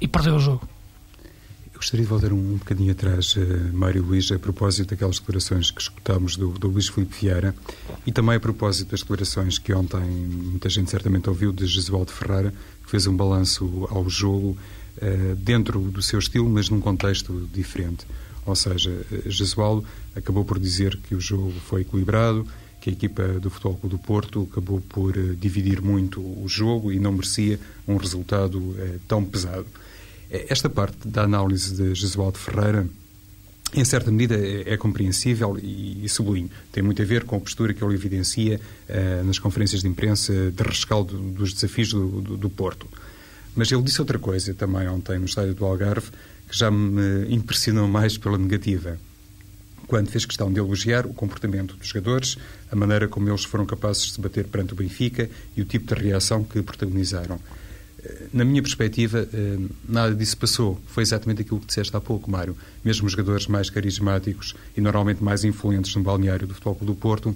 e 0.02 0.08
perdeu 0.08 0.36
o 0.36 0.40
jogo. 0.40 0.68
Gostaria 1.82 2.06
de 2.06 2.10
voltar 2.12 2.32
um, 2.32 2.38
um 2.38 2.58
bocadinho 2.58 2.92
atrás, 2.92 3.36
uh, 3.36 3.74
Mário 3.74 4.04
Luís, 4.04 4.32
a 4.32 4.38
propósito 4.38 4.92
daquelas 4.92 5.18
declarações 5.18 5.72
que 5.72 5.82
escutámos 5.82 6.36
do, 6.36 6.50
do 6.52 6.68
Luís 6.68 6.90
Filipe 6.90 7.16
Vieira 7.20 7.56
e 8.06 8.12
também 8.12 8.36
a 8.36 8.40
propósito 8.40 8.92
das 8.92 9.00
declarações 9.00 9.58
que 9.58 9.74
ontem 9.74 10.00
muita 10.00 10.70
gente 10.70 10.92
certamente 10.92 11.28
ouviu 11.28 11.52
de 11.52 11.66
Jesualdo 11.66 12.12
Ferreira, 12.12 12.54
que 12.84 12.92
fez 12.92 13.08
um 13.08 13.18
balanço 13.18 13.88
ao 13.90 14.08
jogo 14.08 14.56
uh, 14.98 15.36
dentro 15.38 15.80
do 15.80 16.04
seu 16.04 16.20
estilo, 16.20 16.48
mas 16.48 16.70
num 16.70 16.80
contexto 16.80 17.50
diferente. 17.52 18.06
Ou 18.46 18.56
seja, 18.56 19.04
Jesualdo 19.26 19.84
acabou 20.16 20.46
por 20.46 20.60
dizer 20.60 20.96
que 20.98 21.16
o 21.16 21.20
jogo 21.20 21.52
foi 21.66 21.82
equilibrado, 21.82 22.46
que 22.80 22.92
a 22.92 22.94
equipa 22.94 23.24
do 23.40 23.50
Futebol 23.50 23.78
Clube 23.78 23.96
do 23.96 24.00
Porto 24.00 24.48
acabou 24.52 24.82
por 24.82 25.14
dividir 25.36 25.82
muito 25.82 26.22
o 26.22 26.46
jogo 26.48 26.92
e 26.92 27.00
não 27.00 27.12
merecia 27.12 27.60
um 27.88 27.98
resultado 27.98 28.76
tão 29.08 29.26
pesado. 29.26 29.66
Esta 30.32 30.70
parte 30.70 31.08
da 31.08 31.24
análise 31.24 31.76
de 31.76 31.94
Jesualdo 31.94 32.38
Ferreira, 32.38 32.88
em 33.74 33.84
certa 33.84 34.10
medida, 34.10 34.36
é, 34.36 34.74
é 34.74 34.78
compreensível 34.78 35.58
e, 35.62 36.06
e, 36.06 36.10
sublinho. 36.10 36.50
Tem 36.72 36.82
muito 36.82 37.02
a 37.02 37.06
ver 37.06 37.26
com 37.26 37.36
a 37.36 37.40
postura 37.40 37.74
que 37.74 37.84
ele 37.84 37.94
evidencia 37.94 38.60
uh, 38.90 39.24
nas 39.26 39.40
conferências 39.40 39.82
de 39.82 39.90
imprensa 39.90 40.52
de 40.52 40.64
rescaldo 40.64 41.18
dos 41.18 41.54
desafios 41.54 41.92
do, 41.92 42.22
do, 42.22 42.38
do 42.38 42.50
Porto. 42.50 42.88
Mas 43.56 43.70
ele 43.72 43.82
disse 43.82 44.00
outra 44.00 44.18
coisa 44.18 44.54
também 44.54 44.88
ontem 44.88 45.20
no 45.20 45.26
estádio 45.26 45.54
do 45.54 45.66
Algarve, 45.66 46.10
que 46.50 46.58
já 46.58 46.72
me 46.72 47.34
impressionou 47.34 47.88
mais 47.88 48.18
pela 48.18 48.38
negativa, 48.38 48.98
quando 49.88 50.10
fez 50.10 50.26
questão 50.26 50.52
de 50.52 50.58
elogiar 50.58 51.06
o 51.06 51.14
comportamento 51.14 51.76
dos 51.76 51.88
jogadores, 51.88 52.38
a 52.72 52.76
maneira 52.78 53.10
como 53.10 53.28
eles 53.28 53.44
foram 53.44 53.66
capazes 53.66 54.04
de 54.04 54.12
se 54.14 54.22
bater 54.22 54.46
perante 54.46 54.72
o 54.72 54.76
Benfica 54.78 55.30
e 55.56 55.62
o 55.62 55.66
tipo 55.66 55.94
de 55.94 56.02
reação 56.02 56.46
que 56.46 56.62
protagonizaram. 56.62 57.38
Eh, 58.04 58.28
na 58.34 58.44
minha 58.44 58.62
perspectiva, 58.62 59.28
eh, 59.34 59.58
nada 59.88 60.14
disso 60.16 60.38
passou. 60.38 60.80
Foi 60.88 61.04
exatamente 61.04 61.42
aquilo 61.42 61.60
que 61.60 61.68
disseste 61.68 61.96
há 61.96 62.02
pouco, 62.02 62.30
Mário. 62.30 62.56
Mesmo 62.84 63.06
os 63.06 63.12
jogadores 63.12 63.48
mais 63.48 63.70
carismáticos 63.70 64.56
e 64.76 64.82
normalmente 64.82 65.24
mais 65.24 65.44
influentes 65.44 65.96
no 65.96 66.02
balneário 66.02 66.48
do 66.48 66.54
Futebol 66.54 66.78
do 66.82 66.96
Porto 66.96 67.36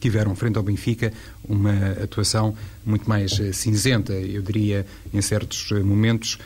tiveram 0.00 0.34
frente 0.34 0.56
ao 0.56 0.62
Benfica 0.62 1.12
uma 1.48 1.92
atuação 2.02 2.54
muito 2.84 3.08
mais 3.08 3.38
uh, 3.38 3.52
cinzenta, 3.54 4.12
eu 4.12 4.42
diria, 4.42 4.84
em 5.12 5.22
certos 5.22 5.70
uh, 5.70 5.84
momentos, 5.84 6.36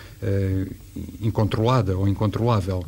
incontrolada 1.20 1.96
ou 1.96 2.06
incontrolável. 2.06 2.84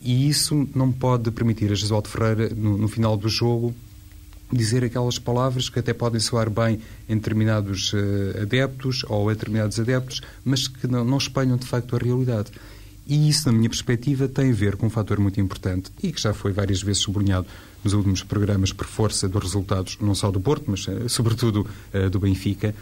E 0.00 0.28
isso 0.28 0.66
não 0.74 0.90
pode 0.90 1.30
permitir 1.30 1.70
a 1.70 1.74
Jesualdo 1.74 2.08
Ferreira, 2.08 2.48
no, 2.54 2.78
no, 2.78 2.88
final 2.88 3.16
do 3.16 3.28
jogo, 3.28 3.74
dizer 4.52 4.84
aquelas 4.84 5.18
palavras 5.18 5.68
que 5.68 5.78
até 5.78 5.92
podem 5.92 6.20
soar 6.20 6.48
bem 6.48 6.80
em 7.08 7.16
determinados 7.16 7.92
adeptos 8.40 9.04
ou 9.08 9.28
a 9.28 9.34
determinados 9.34 9.78
adeptos, 9.78 10.20
mas 10.44 10.66
que 10.66 10.86
não, 10.86 11.04
não 11.04 11.18
espelham 11.18 11.56
de 11.56 11.66
facto 11.66 11.94
a 11.94 11.98
realidade. 11.98 12.50
E 13.08 13.26
isso, 13.26 13.50
na 13.50 13.56
minha 13.56 13.70
perspectiva, 13.70 14.28
tem 14.28 14.50
a 14.50 14.54
ver 14.54 14.76
com 14.76 14.86
um 14.86 14.90
fator 14.90 15.18
muito 15.18 15.40
importante 15.40 15.90
e 16.02 16.12
que 16.12 16.20
já 16.20 16.34
foi 16.34 16.52
várias 16.52 16.82
vezes 16.82 17.00
sublinhado 17.00 17.46
nos 17.82 17.94
últimos 17.94 18.22
programas 18.22 18.70
por 18.70 18.86
força 18.86 19.26
dos 19.26 19.42
resultados, 19.42 19.96
não 19.98 20.14
só 20.14 20.30
do 20.30 20.38
Porto, 20.38 20.64
mas 20.70 20.86
uh, 20.86 21.08
sobretudo 21.08 21.66
uh, 21.94 22.10
do 22.10 22.20
Benfica, 22.20 22.74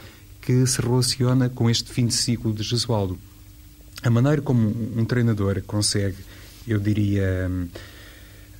que 0.43 0.67
se 0.67 0.83
relaciona 0.83 1.49
com 1.49 1.71
este 1.71 1.93
fim 1.93 2.07
de 2.07 2.15
ciclo 2.15 2.53
de 2.53 2.65
Jesualdo. 2.65 3.17
A 4.03 4.11
maneira 4.11 4.43
como 4.43 4.69
um 4.97 5.05
treinador 5.05 5.63
consegue, 5.63 6.17
eu 6.67 6.81
diria, 6.81 7.49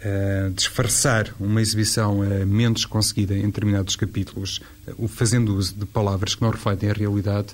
uh, 0.05 0.51
disfarçar 0.53 1.35
uma 1.39 1.61
exibição 1.61 2.19
menos 2.47 2.85
conseguida 2.85 3.37
em 3.37 3.47
determinados 3.47 3.97
capítulos, 3.97 4.61
fazendo 5.09 5.55
uso 5.55 5.75
de 5.75 5.87
palavras 5.87 6.35
que 6.35 6.43
não 6.43 6.51
refletem 6.51 6.91
a 6.91 6.93
realidade, 6.93 7.49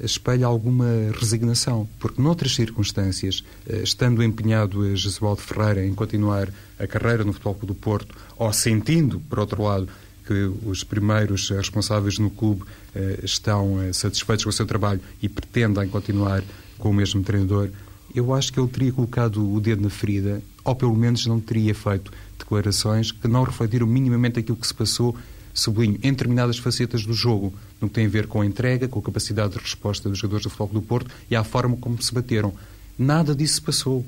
espelha 0.00 0.46
alguma 0.46 0.86
resignação, 1.18 1.88
porque 1.98 2.22
noutras 2.22 2.54
circunstâncias, 2.54 3.42
eh, 3.68 3.82
estando 3.82 4.22
empenhado 4.22 4.94
Jesualdo 4.96 5.42
Ferreira 5.42 5.84
em 5.84 5.92
continuar 5.92 6.48
a 6.78 6.86
carreira 6.86 7.24
no 7.24 7.32
Futebol 7.32 7.54
Clube 7.54 7.74
do 7.74 7.74
Porto, 7.74 8.14
ou 8.36 8.52
sentindo, 8.52 9.20
por 9.28 9.40
outro 9.40 9.62
lado, 9.62 9.88
que 10.24 10.52
os 10.64 10.84
primeiros 10.84 11.50
responsáveis 11.50 12.18
no 12.18 12.30
clube 12.30 12.62
estão 13.22 13.78
satisfeitos 13.94 14.44
com 14.44 14.50
o 14.50 14.52
seu 14.52 14.66
trabalho 14.66 15.00
e 15.22 15.28
pretendem 15.28 15.88
continuar 15.88 16.44
com 16.78 16.90
o 16.90 16.94
mesmo 16.94 17.22
treinador, 17.22 17.70
eu 18.18 18.34
acho 18.34 18.52
que 18.52 18.58
ele 18.60 18.68
teria 18.68 18.92
colocado 18.92 19.52
o 19.52 19.60
dedo 19.60 19.82
na 19.82 19.90
ferida, 19.90 20.42
ou 20.64 20.74
pelo 20.74 20.94
menos 20.94 21.26
não 21.26 21.40
teria 21.40 21.74
feito 21.74 22.12
declarações 22.38 23.10
que 23.12 23.28
não 23.28 23.42
refletiram 23.42 23.86
minimamente 23.86 24.40
aquilo 24.40 24.56
que 24.56 24.66
se 24.66 24.74
passou 24.74 25.16
sublinho, 25.54 25.98
em 26.02 26.10
determinadas 26.10 26.58
facetas 26.58 27.04
do 27.04 27.12
jogo, 27.12 27.52
no 27.80 27.88
que 27.88 27.94
tem 27.94 28.06
a 28.06 28.08
ver 28.08 28.26
com 28.26 28.40
a 28.40 28.46
entrega, 28.46 28.88
com 28.88 28.98
a 28.98 29.02
capacidade 29.02 29.54
de 29.54 29.58
resposta 29.58 30.08
dos 30.08 30.18
jogadores 30.18 30.44
do 30.44 30.50
Futebol 30.50 30.80
do 30.80 30.86
Porto 30.86 31.10
e 31.30 31.36
à 31.36 31.42
forma 31.42 31.76
como 31.76 32.00
se 32.00 32.14
bateram. 32.14 32.52
Nada 32.98 33.34
disso 33.34 33.62
passou. 33.62 34.04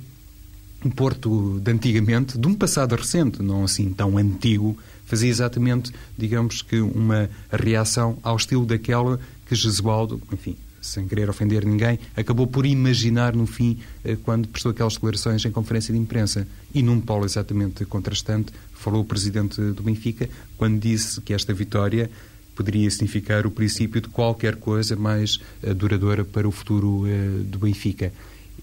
O 0.85 0.91
Porto 0.91 1.61
de 1.61 1.71
antigamente, 1.71 2.39
de 2.39 2.47
um 2.47 2.55
passado 2.55 2.95
recente, 2.95 3.43
não 3.43 3.65
assim 3.65 3.93
tão 3.93 4.17
antigo, 4.17 4.79
fazia 5.05 5.29
exatamente, 5.29 5.93
digamos 6.17 6.63
que, 6.63 6.81
uma 6.81 7.29
reação 7.51 8.19
ao 8.23 8.37
estilo 8.37 8.65
daquela 8.65 9.21
que 9.47 9.55
Jesualdo, 9.55 10.23
enfim, 10.33 10.57
sem 10.81 11.07
querer 11.07 11.29
ofender 11.29 11.65
ninguém, 11.65 11.99
acabou 12.17 12.47
por 12.47 12.65
imaginar 12.65 13.35
no 13.37 13.47
fim, 13.47 13.79
eh, 14.05 14.17
quando 14.25 14.49
prestou 14.49 14.71
aquelas 14.71 14.95
declarações 14.95 15.45
em 15.45 15.51
conferência 15.51 15.93
de 15.93 16.01
imprensa. 16.01 16.47
E 16.75 16.83
num 16.83 17.01
polo 17.01 17.25
exatamente 17.25 17.85
contrastante, 17.85 18.53
falou 18.73 19.03
o 19.03 19.05
presidente 19.05 19.61
do 19.61 19.83
Benfica, 19.83 20.29
quando 20.57 20.81
disse 20.81 21.21
que 21.21 21.35
esta 21.35 21.53
vitória 21.53 22.11
poderia 22.57 22.91
significar 22.91 23.47
o 23.47 23.51
princípio 23.51 24.01
de 24.01 24.09
qualquer 24.09 24.57
coisa 24.57 24.97
mais 24.97 25.39
uh, 25.63 25.75
duradoura 25.75 26.25
para 26.25 26.49
o 26.49 26.51
futuro 26.51 27.05
uh, 27.05 27.45
do 27.45 27.59
Benfica. 27.59 28.13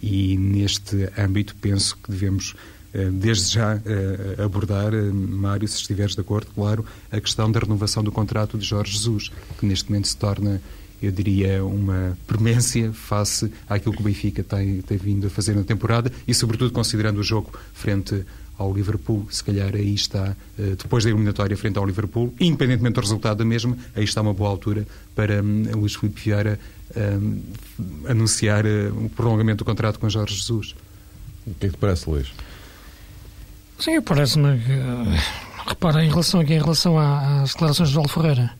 E 0.02 0.38
neste 0.38 1.10
âmbito 1.18 1.56
penso 1.56 1.98
que 1.98 2.12
devemos, 2.12 2.54
desde 3.14 3.56
já, 3.56 3.82
abordar, 4.38 4.92
Mário, 5.12 5.68
se 5.68 5.78
estiveres 5.78 6.14
de 6.14 6.22
acordo, 6.22 6.52
claro, 6.54 6.86
a 7.12 7.20
questão 7.20 7.52
da 7.52 7.60
renovação 7.60 8.04
do 8.04 8.12
contrato 8.12 8.60
de 8.60 8.64
Jorge 8.64 8.92
Jesus, 8.94 9.32
que 9.58 9.66
neste 9.66 9.90
momento 9.90 10.08
se 10.08 10.16
torna 10.16 10.62
eu 11.02 11.12
diria, 11.12 11.64
uma 11.64 12.18
premência 12.26 12.92
face 12.92 13.52
àquilo 13.70 13.94
que 13.94 14.02
o 14.02 14.04
Benfica 14.04 14.44
tem, 14.44 14.82
tem 14.82 14.98
vindo 14.98 15.28
a 15.28 15.30
fazer 15.30 15.56
na 15.56 15.64
temporada 15.64 16.12
e, 16.28 16.34
sobretudo, 16.34 16.72
considerando 16.72 17.20
o 17.20 17.24
jogo 17.24 17.52
frente 17.74 18.26
ao 18.58 18.74
Liverpool. 18.74 19.28
Se 19.30 19.44
calhar 19.44 19.76
aí 19.76 19.94
está, 19.94 20.36
eh, 20.58 20.76
depois 20.78 21.04
da 21.04 21.10
eliminatória 21.10 21.56
frente 21.56 21.78
ao 21.78 21.86
Liverpool, 21.86 22.34
independentemente 22.40 22.96
do 22.96 23.02
resultado 23.02 23.38
da 23.38 23.46
mesma, 23.46 23.78
aí 23.96 24.04
está 24.04 24.22
uma 24.22 24.34
boa 24.34 24.50
altura 24.50 24.88
para 25.16 25.42
um, 25.44 25.76
Luís 25.76 25.96
Filipe 25.96 26.20
Vieira 26.20 26.60
um, 26.96 27.42
anunciar 28.08 28.66
uh, 28.66 29.06
o 29.06 29.10
prolongamento 29.10 29.64
do 29.64 29.66
contrato 29.66 30.00
com 30.00 30.10
Jorge 30.10 30.36
Jesus. 30.36 30.76
O 31.46 31.54
que 31.54 31.68
é 31.68 31.70
que 31.70 31.76
te 31.76 31.80
parece, 31.80 32.10
Luís? 32.10 32.32
Sim, 33.80 34.02
parece-me 34.02 34.58
que. 34.58 34.72
Repara, 35.68 36.04
em 36.04 36.10
relação, 36.10 36.40
aqui, 36.40 36.54
em 36.54 36.60
relação 36.60 36.98
às 36.98 37.52
declarações 37.52 37.90
de 37.90 37.94
João 37.94 38.08
Ferreira, 38.08 38.54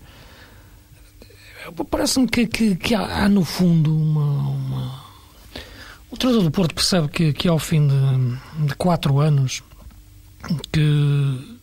parece-me 1.86 2.28
que, 2.28 2.48
que, 2.48 2.76
que 2.76 2.96
há, 2.96 3.24
há, 3.24 3.30
no 3.30 3.44
fundo 3.44 3.96
uma, 3.96 4.50
uma... 4.50 5.04
O 6.10 6.18
treinador 6.18 6.44
do 6.44 6.52
Porto 6.52 6.74
percebe 6.74 7.08
que, 7.10 7.34
que 7.34 7.48
ao 7.48 7.60
fim 7.60 7.88
de, 7.88 8.66
de 8.68 8.76
quatro 8.76 9.20
anos 9.20 9.64
que 10.72 11.58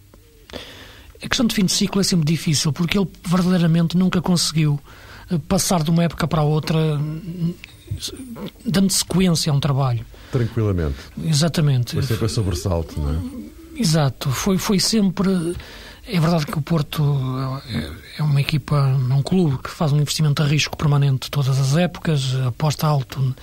a 1.23 1.29
questão 1.29 1.47
de 1.47 1.55
fim 1.55 1.65
de 1.65 1.73
ciclo 1.73 2.01
é 2.01 2.05
sempre 2.05 2.27
difícil 2.27 2.73
porque 2.73 2.99
ele 2.99 3.09
verdadeiramente 3.27 3.97
nunca 3.97 4.21
conseguiu 4.21 4.79
eh, 5.31 5.39
passar 5.49 5.83
de 5.83 5.91
uma 5.91 6.05
época 6.05 6.27
para 6.27 6.43
a 6.43 6.45
outra 6.45 7.01
dando 8.65 8.91
sequência 8.91 9.53
a 9.53 9.55
um 9.55 9.61
trabalho. 9.61 10.05
Tranquilamente. 10.31 10.97
Exatamente. 11.25 11.93
Foi 11.93 12.03
sempre 12.03 12.27
a 12.27 12.29
sobressalto, 12.29 13.01
não 13.01 13.11
é? 13.11 13.81
Exato. 13.81 14.31
Foi, 14.31 14.59
foi 14.59 14.79
sempre. 14.79 15.29
É 16.07 16.21
verdade 16.21 16.45
que 16.47 16.59
o 16.59 16.63
Porto 16.63 17.03
é, 17.67 18.21
é 18.21 18.23
uma 18.23 18.41
equipa, 18.41 18.77
é 18.77 19.15
um 19.15 19.23
clube 19.23 19.59
que 19.59 19.71
faz 19.71 19.91
um 19.91 19.97
investimento 19.99 20.43
a 20.43 20.47
risco 20.47 20.77
permanente 20.77 21.31
todas 21.31 21.59
as 21.59 21.77
épocas, 21.77 22.35
aposta 22.47 22.87
alto 22.87 23.35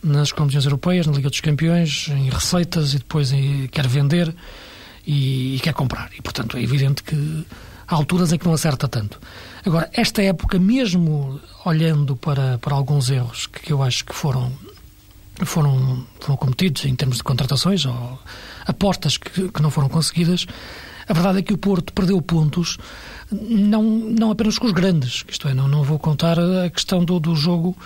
nas 0.00 0.30
competições 0.30 0.66
europeias, 0.66 1.06
na 1.06 1.12
Liga 1.14 1.28
dos 1.28 1.40
Campeões, 1.40 2.08
em 2.10 2.28
receitas 2.30 2.94
e 2.94 2.98
depois 2.98 3.32
em, 3.32 3.66
quer 3.66 3.88
vender 3.88 4.32
e, 5.04 5.56
e, 5.56 5.60
quer 5.60 5.72
comprar. 5.72 6.10
E, 6.16 6.22
portanto, 6.22 6.56
é 6.56 6.62
evidente 6.62 7.02
que 7.02 7.46
há 7.88 7.94
alturas 7.94 8.32
em 8.32 8.38
que 8.38 8.44
não 8.44 8.52
acerta 8.52 8.86
tanto. 8.86 9.18
Agora, 9.64 9.90
esta 9.92 10.22
época, 10.22 10.58
mesmo 10.58 11.40
olhando 11.64 12.14
para, 12.14 12.58
para 12.58 12.74
alguns 12.74 13.10
erros 13.10 13.46
que, 13.46 13.60
que 13.60 13.72
eu 13.72 13.82
acho 13.82 14.04
que 14.04 14.14
foram, 14.14 14.52
foram, 15.44 16.06
foram 16.20 16.36
cometidos 16.36 16.84
em 16.84 16.94
termos 16.94 17.16
de 17.16 17.24
contratações 17.24 17.84
ou 17.86 18.18
apostas 18.66 19.16
que, 19.16 19.48
que 19.48 19.62
não 19.62 19.70
foram 19.70 19.88
conseguidas, 19.88 20.46
a 21.08 21.12
verdade 21.12 21.38
é 21.38 21.42
que 21.42 21.52
o 21.52 21.58
Porto 21.58 21.92
perdeu 21.92 22.20
pontos 22.20 22.78
não, 23.30 23.82
não 23.82 24.30
apenas 24.30 24.58
com 24.58 24.66
os 24.66 24.72
grandes, 24.72 25.24
isto 25.28 25.48
é, 25.48 25.54
não, 25.54 25.66
não 25.66 25.82
vou 25.82 25.98
contar 25.98 26.38
a 26.38 26.70
questão 26.70 27.04
do, 27.04 27.18
do 27.18 27.34
jogo 27.34 27.76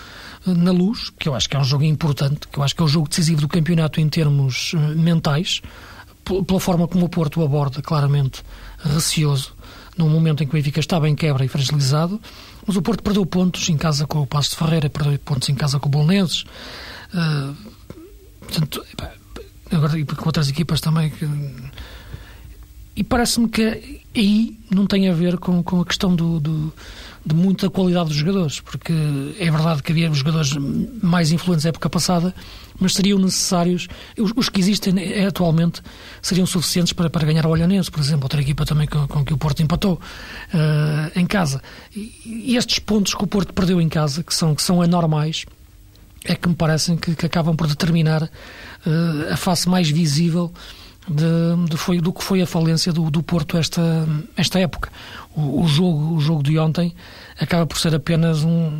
eh, 0.45 0.53
na 0.53 0.71
luz, 0.71 1.11
que 1.17 1.27
eu 1.27 1.35
acho 1.35 1.49
que 1.49 1.55
é 1.55 1.59
um 1.59 1.63
jogo 1.63 1.83
importante, 1.83 2.47
que 2.47 2.59
eu 2.59 2.63
acho 2.63 2.75
que 2.75 2.81
é 2.81 2.85
o 2.85 2.87
jogo 2.87 3.09
decisivo 3.09 3.41
do 3.41 3.47
campeonato 3.47 3.99
em 3.99 4.09
termos 4.09 4.73
eh, 4.73 4.77
mentais, 4.95 5.61
pela 6.45 6.59
forma 6.59 6.87
como 6.87 7.05
o 7.05 7.09
Porto 7.09 7.43
aborda, 7.43 7.81
claramente 7.81 8.43
receoso, 8.83 9.53
num 9.97 10.07
momento 10.07 10.43
em 10.43 10.47
que 10.47 10.53
o 10.53 10.57
Benfica 10.57 10.79
estava 10.79 11.09
em 11.09 11.15
quebra 11.15 11.43
e 11.43 11.47
fragilizado, 11.47 12.21
mas 12.65 12.75
o 12.75 12.81
Porto 12.81 13.01
perdeu 13.01 13.25
pontos 13.25 13.67
em 13.69 13.77
casa 13.77 14.05
com 14.05 14.19
o 14.19 14.27
Passo 14.27 14.51
de 14.51 14.57
Ferreira, 14.57 14.89
perdeu 14.89 15.17
pontos 15.19 15.49
em 15.49 15.55
casa 15.55 15.79
com 15.79 15.87
o 15.87 15.91
Bolonenses, 15.91 16.43
uh, 17.13 17.55
portanto, 18.41 18.85
agora 19.71 20.05
com 20.05 20.25
outras 20.25 20.49
equipas 20.49 20.79
também 20.79 21.09
que 21.09 21.25
e 22.99 23.03
parece-me 23.03 23.47
que 23.47 24.01
aí 24.13 24.59
não 24.69 24.85
tem 24.85 25.07
a 25.07 25.13
ver 25.13 25.37
com, 25.37 25.63
com 25.63 25.79
a 25.79 25.85
questão 25.85 26.13
do, 26.13 26.37
do, 26.37 26.73
de 27.25 27.33
muita 27.33 27.69
qualidade 27.69 28.09
dos 28.09 28.17
jogadores, 28.17 28.59
porque 28.59 28.91
é 29.39 29.49
verdade 29.49 29.81
que 29.81 29.93
havia 29.93 30.11
jogadores 30.13 30.53
mais 31.01 31.31
influentes 31.31 31.63
na 31.63 31.69
época 31.69 31.89
passada, 31.89 32.35
mas 32.77 32.93
seriam 32.93 33.17
necessários, 33.17 33.87
os, 34.17 34.33
os 34.35 34.49
que 34.49 34.59
existem 34.59 35.25
atualmente 35.25 35.81
seriam 36.21 36.45
suficientes 36.45 36.91
para, 36.91 37.09
para 37.09 37.25
ganhar 37.25 37.45
o 37.45 37.49
Olhanense, 37.51 37.89
por 37.89 38.01
exemplo, 38.01 38.25
outra 38.25 38.41
equipa 38.41 38.65
também 38.65 38.85
com, 38.85 39.07
com 39.07 39.23
que 39.23 39.33
o 39.33 39.37
Porto 39.37 39.63
empatou 39.63 39.93
uh, 39.93 41.17
em 41.17 41.25
casa. 41.25 41.61
E, 41.95 42.57
estes 42.57 42.79
pontos 42.79 43.15
que 43.15 43.23
o 43.23 43.27
Porto 43.27 43.53
perdeu 43.53 43.79
em 43.79 43.87
casa, 43.87 44.23
que 44.23 44.35
são, 44.35 44.53
que 44.53 44.61
são 44.61 44.81
anormais, 44.81 45.45
é 46.25 46.35
que 46.35 46.49
me 46.49 46.55
parecem 46.55 46.97
que, 46.97 47.15
que 47.15 47.25
acabam 47.25 47.55
por 47.55 47.65
determinar 47.65 48.23
uh, 48.23 49.31
a 49.31 49.37
face 49.37 49.69
mais 49.69 49.89
visível 49.89 50.51
de, 51.07 51.69
de 51.69 51.77
foi, 51.77 51.99
do 51.99 52.11
que 52.11 52.23
foi 52.23 52.41
a 52.41 52.47
falência 52.47 52.91
do, 52.91 53.09
do 53.09 53.23
Porto 53.23 53.57
esta, 53.57 54.07
esta 54.35 54.59
época. 54.59 54.91
O, 55.35 55.63
o, 55.63 55.67
jogo, 55.67 56.15
o 56.15 56.19
jogo 56.19 56.43
de 56.43 56.57
ontem 56.59 56.93
acaba 57.39 57.65
por 57.65 57.77
ser 57.77 57.95
apenas 57.95 58.43
um, 58.43 58.79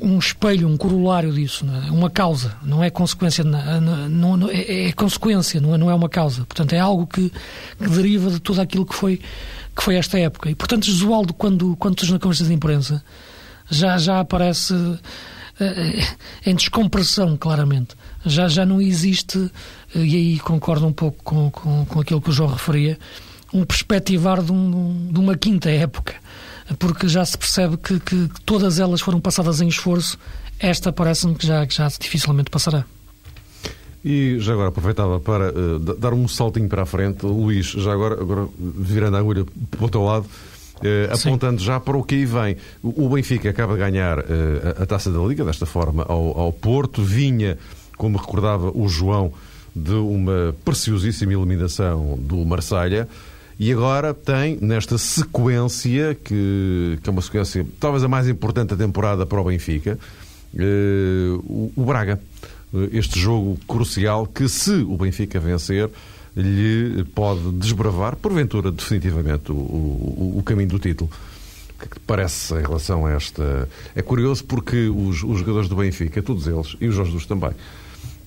um 0.00 0.18
espelho, 0.18 0.68
um 0.68 0.76
corolário 0.76 1.32
disso, 1.32 1.66
é? 1.86 1.90
uma 1.90 2.10
causa, 2.10 2.56
não 2.62 2.82
é 2.82 2.90
consequência, 2.90 3.44
não, 3.44 4.36
não, 4.36 4.50
é, 4.50 4.88
é, 4.88 4.92
consequência, 4.92 5.60
não 5.60 5.74
é, 5.74 5.78
não 5.78 5.90
é 5.90 5.94
uma 5.94 6.08
causa. 6.08 6.44
Portanto, 6.44 6.72
é 6.72 6.78
algo 6.78 7.06
que, 7.06 7.30
que 7.78 7.88
deriva 7.88 8.30
de 8.30 8.40
tudo 8.40 8.60
aquilo 8.60 8.86
que 8.86 8.94
foi, 8.94 9.20
que 9.74 9.82
foi 9.82 9.96
esta 9.96 10.18
época. 10.18 10.50
E, 10.50 10.54
portanto, 10.54 10.86
Josualdo, 10.86 11.34
quando, 11.34 11.76
quando 11.76 11.94
estás 11.94 12.10
na 12.10 12.18
conversa 12.18 12.44
de 12.44 12.52
imprensa, 12.52 13.02
já, 13.70 13.96
já 13.98 14.20
aparece 14.20 14.74
eh, 15.60 16.04
em 16.46 16.54
descompressão, 16.54 17.36
claramente. 17.36 17.94
Já, 18.24 18.48
já 18.48 18.64
não 18.64 18.80
existe 18.80 19.50
e 19.94 20.16
aí 20.16 20.38
concordo 20.38 20.86
um 20.86 20.92
pouco 20.92 21.22
com, 21.22 21.50
com, 21.50 21.84
com 21.84 22.00
aquilo 22.00 22.20
que 22.20 22.30
o 22.30 22.32
João 22.32 22.50
referia, 22.50 22.98
um 23.52 23.64
perspectivar 23.64 24.42
de, 24.42 24.52
um, 24.52 25.08
de 25.10 25.18
uma 25.18 25.36
quinta 25.36 25.70
época, 25.70 26.14
porque 26.78 27.08
já 27.08 27.24
se 27.24 27.36
percebe 27.36 27.76
que, 27.76 28.00
que 28.00 28.28
todas 28.44 28.78
elas 28.78 29.00
foram 29.00 29.20
passadas 29.20 29.60
em 29.60 29.68
esforço, 29.68 30.18
esta 30.58 30.92
parece-me 30.92 31.34
que 31.34 31.46
já, 31.46 31.66
que 31.66 31.74
já 31.74 31.88
dificilmente 31.88 32.50
passará. 32.50 32.84
E 34.04 34.36
já 34.40 34.52
agora 34.52 34.68
aproveitava 34.68 35.20
para 35.20 35.50
uh, 35.50 35.78
dar 35.78 36.12
um 36.12 36.26
saltinho 36.26 36.68
para 36.68 36.82
a 36.82 36.86
frente, 36.86 37.24
Luís, 37.24 37.66
já 37.66 37.92
agora, 37.92 38.20
agora 38.20 38.48
virando 38.58 39.16
a 39.16 39.20
agulha 39.20 39.44
para 39.70 39.84
o 39.84 39.88
teu 39.88 40.02
lado, 40.02 40.26
uh, 40.26 41.14
apontando 41.14 41.62
já 41.62 41.78
para 41.78 41.96
o 41.96 42.02
que 42.02 42.16
aí 42.16 42.24
vem. 42.24 42.56
O, 42.82 43.06
o 43.06 43.08
Benfica 43.10 43.50
acaba 43.50 43.74
de 43.74 43.78
ganhar 43.78 44.18
uh, 44.18 44.22
a, 44.78 44.82
a, 44.82 44.86
taça 44.86 45.10
da 45.10 45.20
Liga, 45.20 45.44
desta 45.44 45.66
forma, 45.66 46.04
ao, 46.08 46.36
ao 46.36 46.52
Porto, 46.52 47.00
vinha, 47.00 47.56
como 47.96 48.18
recordava 48.18 48.72
o 48.76 48.88
João, 48.88 49.32
de 49.74 49.94
uma 49.94 50.54
preciosíssima 50.64 51.32
eliminação 51.32 52.18
do 52.20 52.44
Marselha 52.44 53.08
e 53.58 53.72
agora 53.72 54.12
tem 54.12 54.58
nesta 54.60 54.98
sequência, 54.98 56.14
que, 56.16 56.98
que 57.02 57.08
é 57.08 57.12
uma 57.12 57.22
sequência 57.22 57.66
talvez 57.78 58.02
a 58.02 58.08
mais 58.08 58.28
importante 58.28 58.70
da 58.70 58.76
temporada 58.76 59.24
para 59.24 59.40
o 59.40 59.44
Benfica, 59.44 59.98
eh, 60.56 61.38
o, 61.44 61.72
o, 61.76 61.84
Braga. 61.84 62.20
Este 62.90 63.20
jogo 63.20 63.58
crucial 63.68 64.26
que, 64.26 64.48
se 64.48 64.72
o 64.72 64.96
Benfica 64.96 65.38
vencer, 65.38 65.90
lhe 66.36 67.04
pode 67.14 67.52
desbravar, 67.52 68.16
porventura, 68.16 68.72
definitivamente, 68.72 69.52
o, 69.52 69.54
o, 69.54 70.34
o 70.38 70.42
caminho 70.42 70.70
do 70.70 70.78
título. 70.78 71.10
Que 71.78 72.00
parece 72.00 72.54
em 72.54 72.62
relação 72.62 73.04
a 73.06 73.12
esta. 73.12 73.68
É 73.94 74.02
curioso 74.02 74.44
porque 74.44 74.88
os, 74.88 75.22
os 75.22 75.38
jogadores 75.38 75.68
do 75.68 75.76
Benfica, 75.76 76.22
todos 76.22 76.46
eles, 76.46 76.76
e 76.80 76.88
os 76.88 76.94
Jorge 76.94 77.10
Jesus 77.12 77.26
também, 77.26 77.50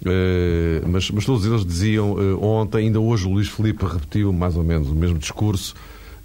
Uh, 0.01 0.87
mas, 0.87 1.09
mas, 1.09 1.25
todos 1.25 1.45
eles 1.45 1.65
diziam 1.65 2.13
uh, 2.13 2.43
ontem, 2.43 2.85
ainda 2.85 2.99
hoje 2.99 3.25
o 3.27 3.31
Luís 3.31 3.47
Felipe 3.47 3.85
repetiu 3.85 4.31
mais 4.33 4.55
ou 4.55 4.63
menos 4.63 4.89
o 4.89 4.93
mesmo 4.95 5.17
discurso. 5.17 5.73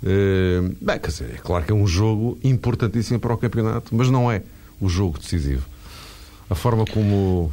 Uh, 0.02 0.74
bem, 0.80 0.98
quer 0.98 1.08
dizer, 1.08 1.34
é 1.34 1.38
claro 1.38 1.64
que 1.64 1.72
é 1.72 1.74
um 1.74 1.86
jogo 1.86 2.38
importantíssimo 2.42 3.18
para 3.20 3.32
o 3.32 3.38
campeonato, 3.38 3.94
mas 3.94 4.10
não 4.10 4.30
é 4.30 4.42
o 4.80 4.88
jogo 4.88 5.18
decisivo. 5.18 5.64
A 6.48 6.54
forma 6.54 6.84
como. 6.84 7.52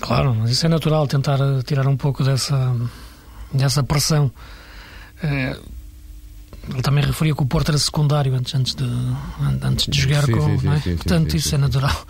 Claro, 0.00 0.34
mas 0.34 0.50
isso 0.50 0.66
é 0.66 0.68
natural, 0.68 1.06
tentar 1.08 1.38
tirar 1.64 1.86
um 1.86 1.96
pouco 1.96 2.22
dessa, 2.22 2.76
dessa 3.52 3.82
pressão. 3.82 4.30
ele 5.22 6.82
também 6.82 7.02
referia 7.02 7.34
que 7.34 7.42
o 7.42 7.46
Porto 7.46 7.70
era 7.70 7.78
secundário 7.78 8.34
antes, 8.34 8.54
antes, 8.54 8.74
de, 8.74 8.84
antes 9.62 9.86
de 9.86 10.00
jogar 10.00 10.24
sim, 10.26 10.32
com. 10.32 10.58
Sim, 10.58 10.80
sim, 10.80 10.92
é? 10.92 10.94
Portanto, 10.94 11.34
isso 11.34 11.54
é 11.54 11.58
natural, 11.58 12.06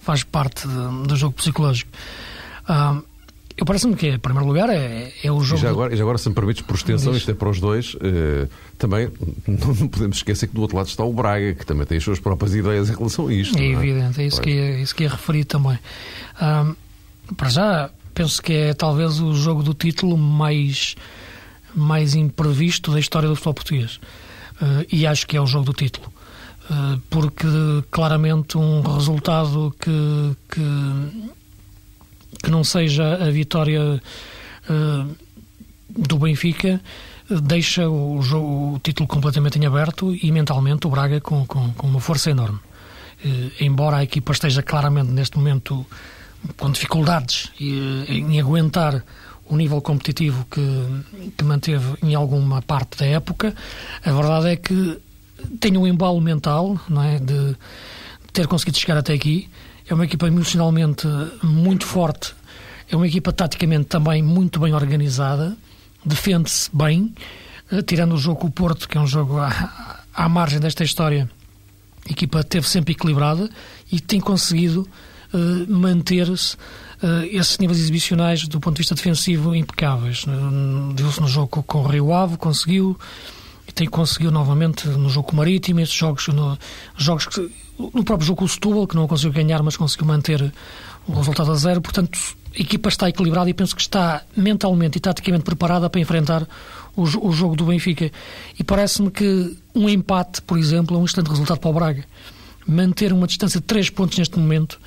faz 0.00 0.24
parte 0.24 0.66
do 0.66 1.16
jogo 1.16 1.34
psicológico. 1.34 1.90
Uh, 2.68 3.02
eu 3.56 3.66
parece-me 3.66 3.94
que, 3.94 4.08
em 4.08 4.18
primeiro 4.18 4.46
lugar, 4.46 4.70
é, 4.70 5.12
é 5.22 5.30
o 5.30 5.40
jogo. 5.40 5.60
E 5.60 5.62
já 5.62 5.70
agora, 5.70 5.94
já 5.94 6.02
agora, 6.02 6.18
se 6.18 6.28
me 6.28 6.34
permites, 6.34 6.62
por 6.62 6.74
extensão, 6.74 7.14
isto 7.14 7.30
é 7.30 7.34
para 7.34 7.50
os 7.50 7.60
dois, 7.60 7.94
uh, 7.94 8.48
também 8.78 9.10
não 9.46 9.88
podemos 9.88 10.16
esquecer 10.16 10.46
que 10.46 10.54
do 10.54 10.62
outro 10.62 10.76
lado 10.76 10.88
está 10.88 11.04
o 11.04 11.12
Braga, 11.12 11.54
que 11.54 11.66
também 11.66 11.86
tem 11.86 11.98
as 11.98 12.04
suas 12.04 12.18
próprias 12.18 12.54
ideias 12.54 12.88
em 12.88 12.94
relação 12.94 13.28
a 13.28 13.34
isto. 13.34 13.58
É, 13.58 13.62
é? 13.62 13.70
evidente, 13.72 14.20
é 14.22 14.26
isso, 14.26 14.40
que 14.40 14.50
é, 14.50 14.80
isso 14.80 14.94
que 14.94 15.04
é 15.04 15.08
referido 15.08 15.46
também. 15.46 15.78
Uh, 16.36 16.74
para 17.34 17.48
já, 17.50 17.90
penso 18.14 18.42
que 18.42 18.52
é 18.52 18.74
talvez 18.74 19.20
o 19.20 19.34
jogo 19.34 19.62
do 19.62 19.74
título 19.74 20.16
mais, 20.16 20.96
mais 21.74 22.14
imprevisto 22.14 22.90
da 22.90 23.00
história 23.00 23.28
do 23.28 23.36
futebol 23.36 23.54
português. 23.54 24.00
Uh, 24.60 24.86
e 24.90 25.06
acho 25.06 25.26
que 25.26 25.36
é 25.36 25.40
o 25.40 25.46
jogo 25.46 25.66
do 25.66 25.72
título. 25.72 26.10
Uh, 26.70 27.00
porque 27.10 27.46
claramente 27.90 28.56
um 28.56 28.80
resultado 28.80 29.74
que, 29.78 30.36
que 30.48 31.32
que 32.42 32.50
não 32.50 32.62
seja 32.62 33.14
a 33.14 33.30
vitória 33.30 34.00
uh, 34.70 35.16
do 35.88 36.18
Benfica 36.18 36.80
deixa 37.40 37.88
o, 37.88 38.20
jogo, 38.20 38.74
o, 38.74 38.78
título 38.78 39.08
completamente 39.08 39.58
em 39.58 39.66
aberto 39.66 40.14
e 40.14 40.30
mentalmente 40.30 40.86
o 40.86 40.90
Braga 40.90 41.20
com, 41.20 41.46
com, 41.46 41.72
com 41.72 41.86
uma 41.86 42.00
força 42.00 42.30
enorme. 42.30 42.58
Uh, 43.24 43.52
embora 43.60 43.98
a 43.98 44.02
equipa 44.02 44.32
esteja 44.32 44.62
claramente 44.62 45.10
neste 45.10 45.36
momento 45.36 45.86
com 46.56 46.70
dificuldades 46.70 47.46
uh, 47.60 48.12
em 48.12 48.40
aguentar 48.40 49.04
o 49.46 49.56
nível 49.56 49.80
competitivo 49.80 50.46
que, 50.50 51.30
que 51.36 51.44
manteve 51.44 51.96
em 52.02 52.14
alguma 52.14 52.62
parte 52.62 52.98
da 52.98 53.06
época, 53.06 53.54
a 54.04 54.12
verdade 54.12 54.48
é 54.48 54.56
que 54.56 54.98
tem 55.60 55.76
um 55.76 55.86
embalo 55.86 56.20
mental 56.20 56.80
não 56.88 57.02
é, 57.02 57.18
de 57.18 57.56
ter 58.32 58.46
conseguido 58.46 58.78
chegar 58.78 58.96
até 58.96 59.12
aqui 59.12 59.48
é 59.88 59.94
uma 59.94 60.04
equipa 60.04 60.26
emocionalmente 60.26 61.06
muito 61.42 61.86
forte, 61.86 62.34
é 62.90 62.96
uma 62.96 63.06
equipa 63.06 63.32
taticamente 63.32 63.86
também 63.86 64.22
muito 64.22 64.60
bem 64.60 64.74
organizada, 64.74 65.56
defende-se 66.04 66.70
bem, 66.72 67.14
eh, 67.70 67.82
tirando 67.82 68.12
o 68.12 68.18
jogo 68.18 68.40
com 68.40 68.46
o 68.48 68.50
Porto, 68.50 68.88
que 68.88 68.98
é 68.98 69.00
um 69.00 69.06
jogo 69.06 69.38
à, 69.38 70.00
à 70.14 70.28
margem 70.28 70.60
desta 70.60 70.84
história. 70.84 71.30
A 72.06 72.12
equipa 72.12 72.42
teve 72.42 72.68
sempre 72.68 72.92
equilibrada 72.92 73.48
e 73.90 74.00
tem 74.00 74.20
conseguido 74.20 74.88
uh, 75.32 75.72
manter-se 75.72 76.56
uh, 76.56 77.24
esses 77.30 77.58
níveis 77.58 77.78
exibicionais 77.78 78.46
do 78.48 78.58
ponto 78.58 78.74
de 78.74 78.80
vista 78.80 78.94
defensivo 78.94 79.54
impecáveis. 79.54 80.24
Viu-se 80.96 81.20
no 81.20 81.28
jogo 81.28 81.62
com 81.62 81.78
o 81.78 81.86
Rio 81.86 82.12
Ave, 82.12 82.36
conseguiu 82.36 82.98
tem 83.74 83.88
conseguido 83.88 84.32
novamente 84.32 84.88
no 84.88 85.08
jogo 85.08 85.34
Marítimo, 85.34 85.80
esses 85.80 85.94
jogos, 85.94 86.28
no, 86.28 86.58
jogos 86.96 87.26
que 87.26 87.50
no 87.78 88.04
próprio 88.04 88.26
jogo 88.26 88.44
o 88.44 88.48
Setúbal, 88.48 88.86
que 88.86 88.94
não 88.94 89.08
conseguiu 89.08 89.32
ganhar, 89.32 89.62
mas 89.62 89.76
conseguiu 89.76 90.06
manter 90.06 90.52
o 91.06 91.12
resultado 91.12 91.50
a 91.50 91.54
zero. 91.54 91.80
Portanto, 91.80 92.18
a 92.56 92.60
equipa 92.60 92.88
está 92.88 93.08
equilibrada 93.08 93.48
e 93.48 93.54
penso 93.54 93.74
que 93.74 93.82
está 93.82 94.22
mentalmente 94.36 94.98
e 94.98 95.00
taticamente 95.00 95.44
preparada 95.44 95.88
para 95.88 96.00
enfrentar 96.00 96.46
o, 96.94 97.02
o 97.02 97.32
jogo 97.32 97.56
do 97.56 97.64
Benfica. 97.64 98.10
E 98.58 98.62
parece-me 98.62 99.10
que 99.10 99.56
um 99.74 99.88
empate, 99.88 100.42
por 100.42 100.58
exemplo, 100.58 100.96
é 100.96 101.00
um 101.00 101.04
excelente 101.04 101.28
resultado 101.28 101.58
para 101.58 101.70
o 101.70 101.72
Braga. 101.72 102.04
Manter 102.66 103.12
uma 103.12 103.26
distância 103.26 103.60
de 103.60 103.66
3 103.66 103.90
pontos 103.90 104.18
neste 104.18 104.38
momento 104.38 104.78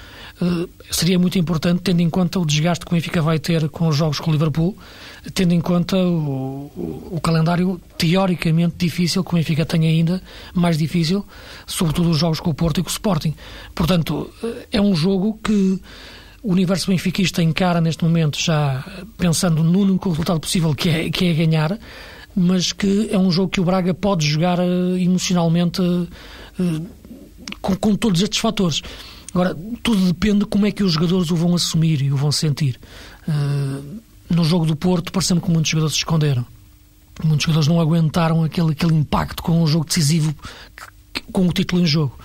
seria 0.92 1.18
muito 1.18 1.40
importante, 1.40 1.82
tendo 1.82 2.02
em 2.02 2.10
conta 2.10 2.40
o 2.40 2.46
desgaste 2.46 2.86
que 2.86 2.92
o 2.92 2.96
Benfica 2.96 3.22
vai 3.22 3.40
ter 3.40 3.70
com 3.70 3.88
os 3.88 3.96
jogos 3.96 4.20
com 4.20 4.30
o 4.30 4.34
Liverpool, 4.34 4.78
tendo 5.34 5.54
em 5.54 5.62
conta 5.62 5.98
o, 5.98 6.72
o, 6.76 7.08
o 7.12 7.22
calendário 7.22 7.80
teoricamente 7.98 8.76
difícil 8.78 9.24
que 9.24 9.32
o 9.34 9.36
Benfica 9.36 9.66
tem 9.66 9.88
ainda, 9.88 10.22
mais 10.54 10.78
difícil, 10.78 11.26
sobretudo 11.66 12.10
os 12.10 12.18
jogos 12.18 12.40
com 12.40 12.50
o 12.50 12.54
Porto 12.54 12.80
e 12.80 12.84
com 12.84 12.90
o 12.90 12.92
Sporting. 12.92 13.34
Portanto, 13.74 14.30
é 14.72 14.82
um 14.82 14.96
jogo 14.96 15.40
que 15.44 15.80
o 16.44 16.52
universo 16.52 16.92
benfiquista 16.92 17.42
encara 17.42 17.82
neste 17.82 18.04
momento 18.04 18.40
já 18.40 18.86
pensando 19.18 19.64
no 19.64 19.80
único 19.80 20.10
resultado 20.10 20.40
possível 20.40 20.76
que 20.76 20.90
é, 20.90 21.10
que 21.10 21.26
é 21.26 21.34
ganhar, 21.34 21.80
mas 22.36 22.72
que 22.72 23.10
é 23.12 23.18
um 23.18 23.32
jogo 23.32 23.50
que 23.50 23.60
o 23.60 23.64
Braga 23.64 23.96
pode 23.96 24.28
jogar 24.28 24.60
uh, 24.60 24.98
emocionalmente 24.98 25.82
com, 27.62 27.76
com, 27.78 27.96
todos 27.96 28.22
estes 28.22 28.40
fatores. 28.40 28.82
Agora, 29.36 29.54
tudo 29.84 30.06
depende 30.06 30.40
de 30.40 30.46
como 30.46 30.66
é 30.66 30.72
que 30.72 30.82
os 30.82 30.94
jogadores 30.94 31.30
o 31.30 31.36
vão 31.36 31.54
assumir 31.54 32.02
e 32.02 32.10
o 32.10 32.16
vão 32.16 32.32
sentir. 32.32 32.80
Uh, 33.28 34.00
no 34.30 34.46
jogo 34.46 34.66
do 34.66 34.78
Porto, 34.78 35.12
parecendo 35.12 35.42
que 35.42 35.52
muitos 35.52 35.70
jogadores 35.70 35.94
se 35.94 36.00
esconderam. 36.00 36.46
Muitos 37.22 37.44
jogadores 37.44 37.68
não 37.68 37.82
aguentaram 37.82 38.46
aquele, 38.46 38.72
aquele 38.72 38.94
impacto 38.94 39.44
com 39.44 39.62
um 39.62 39.68
jogo 39.68 39.84
decisivo, 39.84 40.34
com 41.34 41.46
o 41.46 41.52
título 41.52 41.82
em 41.82 41.86
jogo. 41.86 42.18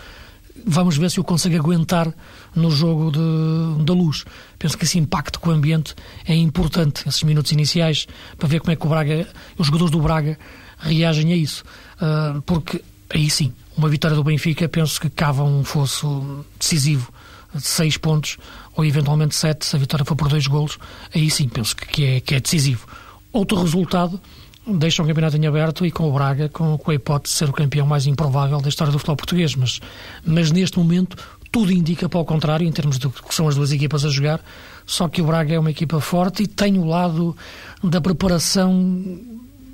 Vamos 0.64 0.96
ver 0.96 1.10
se 1.10 1.18
o 1.18 1.24
consegue 1.24 1.56
aguentar 1.56 2.14
no 2.54 2.70
jogo 2.70 3.10
de, 3.10 3.84
da 3.84 3.92
luz. 3.92 4.24
Penso 4.56 4.78
que 4.78 4.84
esse 4.84 4.96
impacto 4.96 5.40
com 5.40 5.50
o 5.50 5.52
ambiente 5.52 5.96
é 6.24 6.34
importante, 6.36 7.08
esses 7.08 7.24
minutos 7.24 7.50
iniciais, 7.50 8.06
para 8.38 8.46
ver 8.46 8.60
como 8.60 8.70
é 8.70 8.76
que 8.76 8.86
o 8.86 8.88
Braga, 8.88 9.26
os 9.58 9.66
jogadores 9.66 9.90
do 9.90 10.00
Braga 10.00 10.38
reagem 10.78 11.32
a 11.32 11.36
isso. 11.36 11.64
Uh, 11.96 12.40
porque 12.42 12.80
aí 13.12 13.28
sim, 13.28 13.52
uma 13.80 13.88
vitória 13.88 14.14
do 14.14 14.22
Benfica, 14.22 14.68
penso 14.68 15.00
que 15.00 15.08
cava 15.08 15.42
um 15.42 15.64
fosso 15.64 16.44
decisivo 16.58 17.10
de 17.54 17.62
seis 17.62 17.96
pontos 17.96 18.36
ou 18.76 18.84
eventualmente 18.84 19.34
sete, 19.34 19.66
se 19.66 19.74
a 19.74 19.78
vitória 19.78 20.04
for 20.04 20.14
por 20.14 20.28
dois 20.28 20.46
golos, 20.46 20.78
aí 21.14 21.30
sim 21.30 21.48
penso 21.48 21.74
que 21.74 22.04
é, 22.04 22.20
que 22.20 22.34
é 22.34 22.40
decisivo. 22.40 22.86
Outro 23.32 23.60
resultado 23.60 24.20
deixa 24.66 25.02
o 25.02 25.06
campeonato 25.06 25.36
em 25.36 25.46
aberto 25.46 25.86
e 25.86 25.90
com 25.90 26.08
o 26.08 26.12
Braga 26.12 26.48
com, 26.48 26.76
com 26.76 26.90
a 26.90 26.94
hipótese 26.94 27.32
de 27.32 27.38
ser 27.38 27.48
o 27.48 27.52
campeão 27.52 27.86
mais 27.86 28.06
improvável 28.06 28.60
da 28.60 28.68
história 28.68 28.92
do 28.92 28.98
futebol 28.98 29.16
português, 29.16 29.54
mas, 29.54 29.80
mas 30.24 30.52
neste 30.52 30.78
momento 30.78 31.16
tudo 31.50 31.72
indica 31.72 32.08
para 32.08 32.20
o 32.20 32.24
contrário 32.24 32.66
em 32.66 32.70
termos 32.70 32.98
de 32.98 33.08
que 33.08 33.34
são 33.34 33.48
as 33.48 33.56
duas 33.56 33.72
equipas 33.72 34.04
a 34.04 34.10
jogar, 34.10 34.40
só 34.86 35.08
que 35.08 35.22
o 35.22 35.26
Braga 35.26 35.54
é 35.54 35.58
uma 35.58 35.70
equipa 35.70 36.00
forte 36.00 36.42
e 36.42 36.46
tem 36.46 36.78
o 36.78 36.84
lado 36.84 37.34
da 37.82 38.00
preparação 38.00 39.18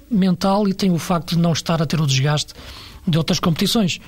mental 0.08 0.68
e 0.68 0.72
tem 0.72 0.92
o 0.92 0.98
facto 0.98 1.34
de 1.34 1.38
não 1.38 1.52
estar 1.52 1.82
a 1.82 1.86
ter 1.86 2.00
o 2.00 2.06
desgaste 2.06 2.54
de 3.06 3.18
outras 3.18 3.38
competições. 3.38 4.00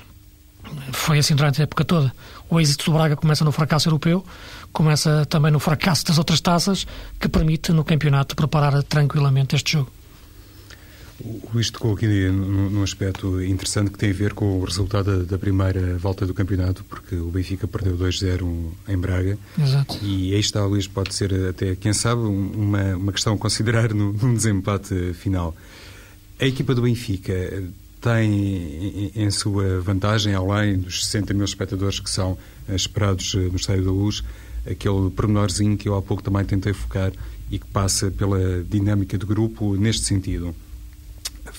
Foi 0.92 1.18
assim 1.18 1.34
durante 1.34 1.60
a 1.60 1.64
época 1.64 1.84
toda. 1.84 2.12
O 2.50 2.60
êxito 2.60 2.86
do 2.86 2.92
Braga 2.92 3.16
começa 3.16 3.44
no 3.44 3.52
fracasso 3.52 3.88
europeu, 3.88 4.24
começa 4.72 5.24
também 5.26 5.50
no 5.50 5.58
fracasso 5.58 6.04
das 6.04 6.18
outras 6.18 6.40
taças, 6.40 6.86
que 7.18 7.28
permite 7.28 7.72
no 7.72 7.84
campeonato 7.84 8.36
preparar 8.36 8.82
tranquilamente 8.82 9.56
este 9.56 9.72
jogo. 9.72 9.90
O 11.20 11.50
Luís 11.52 11.68
tocou 11.68 11.94
aqui 11.94 12.06
num 12.06 12.82
aspecto 12.82 13.42
interessante 13.42 13.90
que 13.90 13.98
tem 13.98 14.10
a 14.10 14.14
ver 14.14 14.34
com 14.34 14.60
o 14.60 14.64
resultado 14.64 15.24
da, 15.26 15.36
primeira 15.36 15.98
volta 15.98 16.24
do 16.24 16.32
campeonato, 16.32 16.84
porque 16.84 17.16
o 17.16 17.28
Benfica 17.28 17.66
perdeu 17.66 17.98
2-0 17.98 18.70
em 18.86 18.96
Braga. 18.96 19.36
Exato. 19.60 19.98
E 20.00 20.32
aí 20.32 20.38
está, 20.38 20.64
Luís, 20.64 20.86
pode 20.86 21.12
ser 21.12 21.34
até, 21.48 21.74
quem 21.74 21.92
sabe, 21.92 22.22
uma, 22.22 22.94
uma 22.94 23.12
questão 23.12 23.34
a 23.34 23.38
considerar 23.38 23.92
num 23.94 24.32
desempate 24.32 25.12
final. 25.14 25.56
A 26.40 26.44
equipa 26.44 26.72
do 26.72 26.82
Benfica 26.82 27.32
tem 28.00 29.12
em 29.14 29.30
sua 29.30 29.80
vantagem, 29.80 30.34
além 30.34 30.78
dos 30.78 31.04
60 31.06 31.34
mil 31.34 31.44
espectadores 31.44 32.00
que 32.00 32.10
são 32.10 32.38
esperados 32.68 33.34
no 33.34 33.56
Estádio 33.56 33.84
da 33.84 33.90
Luz, 33.90 34.22
aquele 34.70 35.10
pormenorzinho 35.10 35.76
que 35.76 35.88
eu 35.88 35.96
há 35.96 36.02
pouco 36.02 36.22
também 36.22 36.44
tentei 36.44 36.72
focar 36.72 37.12
e 37.50 37.58
que 37.58 37.66
passa 37.66 38.10
pela 38.10 38.62
dinâmica 38.62 39.16
do 39.16 39.26
grupo 39.26 39.74
neste 39.76 40.04
sentido 40.04 40.54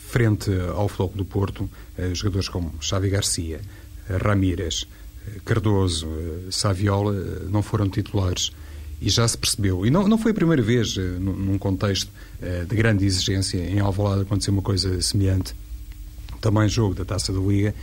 frente 0.09 0.51
ao 0.75 0.89
Floco 0.89 1.15
do 1.15 1.23
Porto, 1.23 1.69
eh, 1.97 2.13
jogadores 2.13 2.49
como 2.49 2.73
Xavi 2.81 3.09
Garcia, 3.09 3.61
eh, 4.09 4.17
Ramírez, 4.17 4.87
eh, 5.27 5.39
Cardoso, 5.45 6.07
Saviola 6.49 7.13
não 7.49 7.61
foram 7.61 7.87
titulares 7.87 8.51
e 8.99 9.09
já 9.09 9.27
se 9.27 9.37
percebeu. 9.37 9.85
E 9.85 9.91
não, 9.91 10.07
não 10.07 10.17
foi 10.17 10.31
a 10.31 10.33
primeira 10.33 10.61
vez, 10.61 10.97
num 10.97 11.57
contexto 11.57 12.11
de 12.67 12.75
grande 12.75 13.05
exigência, 13.05 13.57
em 13.57 13.79
Alvalade 13.79 14.23
acontecer 14.23 14.51
uma 14.51 14.61
coisa 14.61 15.01
semelhante. 15.01 15.55
Também 16.41 16.67
jogo 16.69 16.95
da 16.95 17.05
Taça 17.05 17.33
da 17.33 17.39
Liga, 17.39 17.73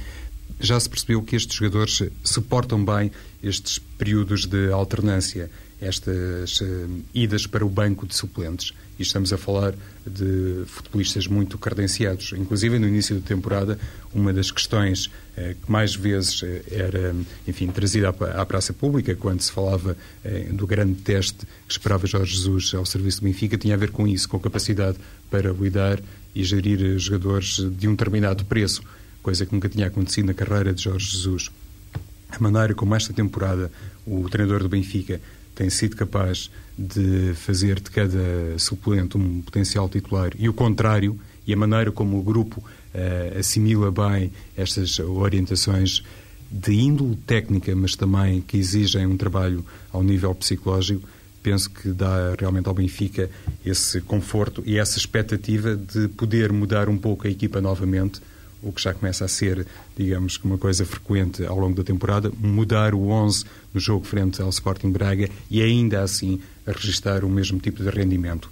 já 0.61 0.79
se 0.81 0.88
percebeu 0.88 1.23
que 1.23 1.37
estes 1.37 1.57
jogadores 1.57 2.03
suportam 2.25 2.83
bem 2.85 3.11
estes 3.42 3.79
períodos 3.79 4.47
de 4.47 4.73
alternância, 4.73 5.51
estas 5.81 6.61
uh, 6.62 7.05
idas 7.12 7.47
para 7.47 7.64
o 7.64 7.69
banco 7.69 8.07
de 8.07 8.14
suplentes. 8.14 8.73
E 8.99 9.03
estamos 9.03 9.31
a 9.31 9.37
falar 9.37 9.75
de 10.07 10.64
futebolistas 10.66 11.27
muito 11.27 11.59
credenciados. 11.59 12.33
Inclusive, 12.33 12.79
no 12.79 12.88
início 12.88 13.14
da 13.14 13.21
temporada, 13.21 13.79
uma 14.14 14.33
das 14.33 14.51
questões 14.51 15.07
uh, 15.07 15.55
que 15.62 15.71
mais 15.71 15.95
vezes 15.95 16.40
uh, 16.40 16.47
era, 16.71 17.14
enfim, 17.47 17.66
trazida 17.69 18.09
à, 18.09 18.40
à, 18.40 18.47
praça 18.47 18.73
pública, 18.73 19.14
quando 19.14 19.42
se 19.42 19.53
falava 19.53 19.95
do 20.53 20.66
grande 20.66 20.95
teste 21.03 21.47
que 21.69 21.73
esperava 21.73 22.07
Jorge 22.07 22.35
Jesus 22.35 22.73
ao 22.75 22.87
serviço 22.87 23.21
do 23.21 23.25
Benfica, 23.25 23.59
tinha 23.59 23.75
a 23.75 23.77
ver 23.77 23.90
com 23.90 24.09
isso, 24.09 24.27
com 24.29 24.38
a 24.38 24.40
capacidade 24.40 24.97
para 25.31 25.53
lidar 25.53 26.01
e 26.37 26.44
gerir 26.44 26.99
jogadores 26.99 27.57
de 27.77 27.88
um 27.88 27.92
determinado 27.92 28.44
preço 28.44 28.83
coisa 29.27 29.44
que 29.44 29.53
nunca 29.53 29.68
tinha 29.68 29.88
acontecido 29.88 30.27
na 30.27 30.35
carreira 30.35 30.72
de 30.72 30.85
Jorge 30.85 31.11
Jesus. 31.11 31.51
A 32.31 32.38
maneira 32.38 32.72
como 32.75 32.94
esta 32.94 33.12
temporada 33.12 33.72
o 34.07 34.29
treinador 34.31 34.62
do 34.62 34.68
Benfica 34.68 35.20
tem 35.53 35.68
sido 35.68 35.96
capaz 35.96 36.49
de 36.79 37.33
fazer 37.35 37.81
de 37.81 37.90
cada 37.90 38.57
suplente 38.57 39.18
um 39.18 39.42
potencial 39.42 39.88
titular 39.88 40.31
e 40.38 40.49
o 40.49 40.53
contrário, 40.53 41.18
e 41.44 41.53
a 41.53 41.57
maneira 41.57 41.90
como 41.90 42.20
o 42.20 42.22
grupo 42.22 42.61
uh, 42.61 43.38
assimila 43.40 43.90
bem 43.90 44.31
estas 44.57 45.01
orientações 45.01 46.05
de 46.49 46.75
índole 46.75 47.16
técnica, 47.27 47.75
mas 47.75 47.96
também 47.96 48.40
que 48.40 48.57
exigem 48.57 49.09
um 49.09 49.16
trabalho 49.16 49.64
ao 49.92 50.05
nível 50.05 50.33
psicológico, 50.37 51.09
penso 51.46 51.70
que 51.70 51.90
dá 51.90 52.35
realmente 52.37 52.66
ao 52.66 52.74
Benfica 52.74 53.30
esse 53.64 54.00
conforto 54.00 54.64
e 54.66 54.78
essa 54.78 54.98
expectativa 54.98 55.76
de 55.76 56.09
poder 56.09 56.52
mudar 56.52 56.88
um 56.88 56.98
pouco 56.98 57.28
a 57.28 57.30
equipa 57.30 57.61
novamente 57.61 58.20
o 58.61 58.72
que 58.72 58.82
já 58.82 58.92
começa 58.92 59.24
a 59.24 59.28
ser, 59.28 59.64
digamos, 59.96 60.40
uma 60.42 60.59
coisa 60.59 60.85
frequente 60.85 61.46
ao 61.46 61.56
longo 61.56 61.76
da 61.76 61.85
temporada, 61.85 62.32
mudar 62.37 62.94
o 62.94 63.11
11 63.11 63.44
no 63.72 63.78
jogo 63.78 64.04
frente 64.04 64.42
ao 64.42 64.48
Sporting 64.48 64.90
Braga 64.90 65.28
e 65.48 65.62
ainda 65.62 66.02
assim 66.02 66.40
registrar 66.66 67.22
o 67.22 67.30
mesmo 67.30 67.61
tipo 67.61 67.80
de 67.80 67.90
rendimento. 67.90 68.50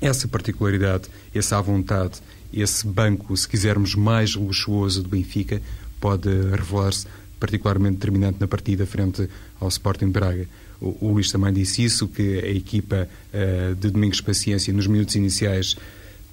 Essa 0.00 0.26
particularidade, 0.26 1.10
essa 1.34 1.58
à 1.58 1.60
vontade, 1.60 2.22
esse 2.50 2.86
banco, 2.86 3.36
se 3.36 3.46
quisermos, 3.46 3.94
mais 3.94 4.34
luxuoso 4.34 5.02
do 5.02 5.10
Benfica, 5.10 5.60
pode 6.00 6.30
revelar-se 6.30 7.06
particularmente 7.38 7.96
determinante 7.96 8.40
na 8.40 8.48
partida 8.48 8.86
frente 8.86 9.28
ao 9.60 9.68
Sporting 9.68 10.08
Braga. 10.08 10.48
O, 10.80 10.96
o 11.00 11.12
Luís 11.12 11.30
também 11.30 11.52
disse 11.52 11.84
isso, 11.84 12.08
que 12.08 12.38
a 12.38 12.50
equipa 12.50 13.08
uh, 13.32 13.74
de 13.74 13.90
Domingos 13.90 14.20
Paciência, 14.20 14.72
nos 14.72 14.86
minutos 14.86 15.14
iniciais, 15.14 15.76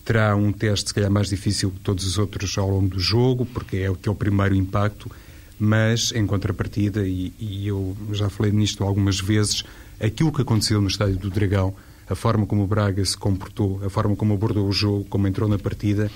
terá 0.03 0.35
um 0.35 0.51
teste, 0.51 0.89
se 0.89 0.93
calhar, 0.93 1.09
mais 1.09 1.29
difícil 1.29 1.71
que 1.71 1.79
todos 1.79 2.05
os 2.05 2.17
outros 2.17 2.57
ao 2.57 2.69
longo 2.69 2.89
do 2.89 2.99
jogo, 2.99 3.45
porque 3.45 3.77
é 3.77 3.89
o 3.89 3.95
que 3.95 4.09
é 4.09 4.11
o 4.11 4.15
primeiro 4.15 4.55
impacto, 4.55 5.09
mas, 5.57 6.11
em 6.13 6.25
contrapartida, 6.25 7.07
e, 7.07 7.31
e 7.39 7.67
eu 7.67 7.95
já 8.11 8.29
falei 8.29 8.51
nisto 8.51 8.83
algumas 8.83 9.19
vezes, 9.19 9.63
aquilo 9.99 10.31
que 10.31 10.41
aconteceu 10.41 10.81
no 10.81 10.87
Estádio 10.87 11.17
do 11.17 11.29
Dragão, 11.29 11.73
a 12.09 12.15
forma 12.15 12.45
como 12.45 12.63
o 12.63 12.67
Braga 12.67 13.03
se 13.05 13.17
comportou, 13.17 13.81
a 13.83 13.89
forma 13.89 14.15
como 14.15 14.33
abordou 14.33 14.67
o 14.67 14.71
jogo, 14.73 15.05
como 15.05 15.27
entrou 15.27 15.47
na 15.47 15.57
partida, 15.57 16.11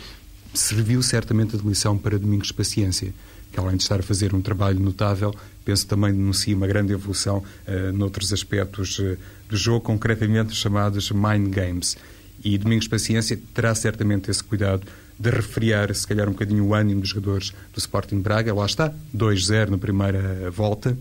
serviu 0.54 1.02
certamente 1.02 1.56
de 1.56 1.66
lição 1.66 1.98
para 1.98 2.20
Domingos 2.20 2.52
Paciência, 2.52 3.14
que 3.58 3.60
além 3.60 3.76
de 3.76 3.84
estar 3.84 4.00
a 4.00 4.04
fazer 4.04 4.36
um 4.36 4.42
trabalho 4.42 4.80
notável, 4.80 5.34
penso 5.66 5.88
também 5.88 6.14
denuncia 6.14 6.56
uma 6.56 6.68
grande 6.68 6.94
evolução 6.94 7.44
uh, 7.68 7.92
noutros 7.92 8.32
aspectos 8.32 9.00
uh, 9.00 9.18
do 9.50 9.58
jogo, 9.58 9.82
concretamente 9.82 10.54
chamados 10.54 11.10
mind 11.10 11.50
games. 11.50 11.98
E 12.44 12.56
Domingos 12.56 12.88
Paciência 12.88 13.40
terá 13.56 13.74
certamente 13.74 14.30
esse 14.30 14.44
cuidado 14.44 14.86
de 15.20 15.32
refriar, 15.32 15.94
se 15.96 16.06
calhar, 16.06 16.30
um 16.30 16.34
bocadinho 16.34 16.66
o 16.66 16.76
ânimo 16.76 17.02
dos 17.02 17.10
jogadores 17.10 17.52
do 17.74 17.80
Sporting 17.80 18.22
Braga. 18.22 18.54
Lá 18.54 18.68
está, 18.68 18.94
2-0 19.16 19.70
na 19.70 19.78
primeira 19.80 20.52
volta. 20.52 20.96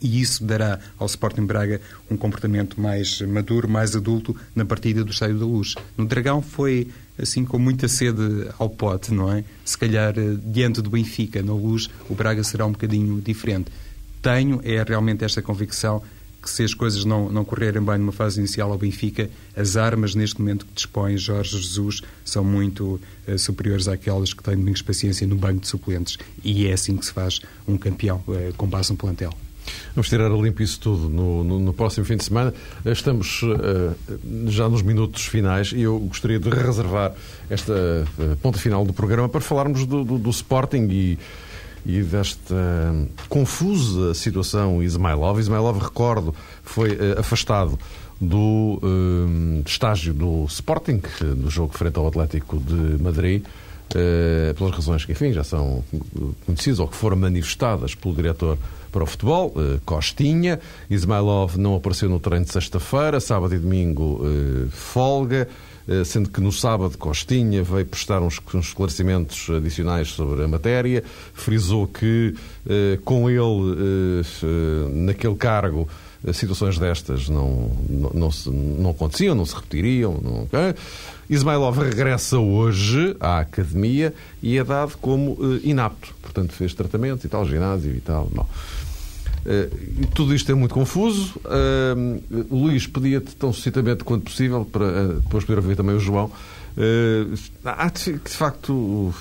E 0.00 0.20
isso 0.20 0.44
dará 0.44 0.78
ao 0.98 1.06
Sporting 1.06 1.46
Braga 1.46 1.80
um 2.10 2.16
comportamento 2.16 2.80
mais 2.80 3.20
maduro, 3.22 3.68
mais 3.68 3.96
adulto 3.96 4.36
na 4.54 4.64
partida 4.64 5.04
do 5.04 5.10
Estádio 5.10 5.38
da 5.38 5.46
Luz. 5.46 5.74
No 5.96 6.06
Dragão 6.06 6.42
foi 6.42 6.88
assim 7.18 7.44
com 7.44 7.58
muita 7.58 7.88
sede 7.88 8.48
ao 8.58 8.68
pote, 8.68 9.12
não 9.12 9.32
é? 9.32 9.44
Se 9.64 9.76
calhar 9.76 10.14
diante 10.44 10.82
do 10.82 10.90
Benfica, 10.90 11.42
na 11.42 11.52
Luz, 11.52 11.88
o 12.08 12.14
Braga 12.14 12.42
será 12.44 12.66
um 12.66 12.72
bocadinho 12.72 13.20
diferente. 13.20 13.70
Tenho 14.20 14.60
é 14.64 14.82
realmente 14.82 15.24
esta 15.24 15.40
convicção 15.40 16.02
que 16.46 16.50
se 16.50 16.62
as 16.62 16.72
coisas 16.72 17.04
não, 17.04 17.28
não 17.28 17.44
correrem 17.44 17.82
bem 17.82 17.98
numa 17.98 18.12
fase 18.12 18.38
inicial 18.38 18.70
ao 18.70 18.78
Benfica, 18.78 19.28
as 19.56 19.76
armas 19.76 20.14
neste 20.14 20.38
momento 20.38 20.64
que 20.64 20.74
dispõe 20.74 21.18
Jorge 21.18 21.60
Jesus 21.60 22.02
são 22.24 22.44
muito 22.44 23.00
uh, 23.26 23.36
superiores 23.36 23.88
àquelas 23.88 24.32
que 24.32 24.44
tem 24.44 24.56
Domingos 24.56 24.80
Paciência 24.80 25.26
no 25.26 25.34
banco 25.34 25.60
de 25.60 25.66
suplentes. 25.66 26.16
E 26.44 26.68
é 26.68 26.72
assim 26.72 26.96
que 26.96 27.04
se 27.04 27.12
faz 27.12 27.40
um 27.66 27.76
campeão, 27.76 28.22
uh, 28.28 28.54
com 28.56 28.66
base 28.68 28.92
no 28.92 28.96
plantel. 28.96 29.32
Vamos 29.94 30.08
tirar 30.08 30.30
a 30.30 30.36
limpo 30.36 30.62
isso 30.62 30.78
tudo 30.80 31.08
no, 31.08 31.42
no, 31.42 31.58
no 31.58 31.72
próximo 31.72 32.04
fim 32.04 32.16
de 32.16 32.24
semana. 32.24 32.52
Estamos 32.84 33.42
uh, 33.42 33.94
já 34.48 34.68
nos 34.68 34.82
minutos 34.82 35.26
finais 35.26 35.72
e 35.72 35.82
eu 35.82 35.98
gostaria 36.00 36.38
de 36.38 36.48
reservar 36.50 37.12
esta 37.48 37.72
uh, 37.72 38.36
ponta 38.36 38.58
final 38.58 38.84
do 38.84 38.92
programa 38.92 39.28
para 39.28 39.40
falarmos 39.40 39.86
do, 39.86 40.04
do, 40.04 40.18
do 40.18 40.30
Sporting 40.30 40.88
e, 40.90 41.18
e 41.84 42.02
desta 42.02 42.54
uh, 42.54 43.08
confusa 43.28 44.14
situação 44.14 44.82
Ismailov. 44.82 45.38
Ismailov, 45.38 45.78
recordo, 45.78 46.34
foi 46.62 46.90
uh, 46.90 47.20
afastado 47.20 47.78
do 48.18 48.80
estágio 49.66 50.14
do 50.14 50.46
Sporting, 50.46 51.02
do 51.20 51.50
jogo 51.50 51.76
frente 51.76 51.98
ao 51.98 52.08
Atlético 52.08 52.56
de 52.56 53.02
Madrid, 53.02 53.44
pelas 54.56 54.74
razões 54.74 55.04
que, 55.04 55.12
enfim, 55.12 55.34
já 55.34 55.44
são 55.44 55.84
conhecidas 56.46 56.78
ou 56.78 56.88
que 56.88 56.96
foram 56.96 57.18
manifestadas 57.18 57.94
pelo 57.94 58.14
diretor 58.14 58.56
para 58.96 59.04
o 59.04 59.06
futebol, 59.06 59.48
uh, 59.48 59.78
Costinha. 59.84 60.58
Ismailov 60.88 61.58
não 61.58 61.76
apareceu 61.76 62.08
no 62.08 62.18
treino 62.18 62.46
de 62.46 62.50
sexta-feira, 62.50 63.20
sábado 63.20 63.54
e 63.54 63.58
domingo 63.58 64.22
uh, 64.22 64.70
folga, 64.70 65.46
uh, 65.86 66.02
sendo 66.02 66.30
que 66.30 66.40
no 66.40 66.50
sábado 66.50 66.96
Costinha 66.96 67.62
veio 67.62 67.84
prestar 67.84 68.22
uns, 68.22 68.40
esclarecimentos 68.54 69.50
adicionais 69.50 70.08
sobre 70.08 70.42
a 70.44 70.48
matéria, 70.48 71.04
frisou 71.34 71.86
que 71.86 72.34
com 73.04 73.28
ele 73.30 74.24
naquele 74.92 75.36
cargo 75.36 75.86
situações 76.32 76.78
destas 76.78 77.28
não, 77.28 77.70
não, 77.88 78.10
não, 78.14 78.30
não 78.52 78.90
aconteciam, 78.90 79.34
não 79.34 79.46
se 79.46 79.54
repetiriam. 79.54 80.18
Não? 80.22 80.48
Ismailov 81.28 81.78
regressa 81.78 82.38
hoje 82.38 83.16
à 83.20 83.40
academia 83.40 84.12
e 84.42 84.58
é 84.58 84.64
dado 84.64 84.96
como 84.98 85.36
inapto. 85.62 86.14
Portanto, 86.20 86.52
fez 86.52 86.74
tratamentos 86.74 87.24
e 87.24 87.28
tal, 87.28 87.46
ginásio 87.46 87.94
e 87.94 88.00
tal. 88.00 88.28
Não. 88.34 88.46
Uh, 89.46 90.06
tudo 90.08 90.34
isto 90.34 90.50
é 90.50 90.54
muito 90.54 90.74
confuso. 90.74 91.38
Uh, 91.44 92.20
Luís, 92.50 92.86
pedia-te 92.88 93.36
tão 93.36 93.52
suscitamente 93.52 94.02
quanto 94.02 94.24
possível, 94.24 94.64
para 94.64 94.84
uh, 94.84 95.20
depois 95.20 95.44
poder 95.44 95.60
ouvir 95.60 95.76
também 95.76 95.94
o 95.94 96.00
João. 96.00 96.30
há 97.64 97.88
de, 97.88 98.12
de 98.14 98.30
facto 98.30 99.14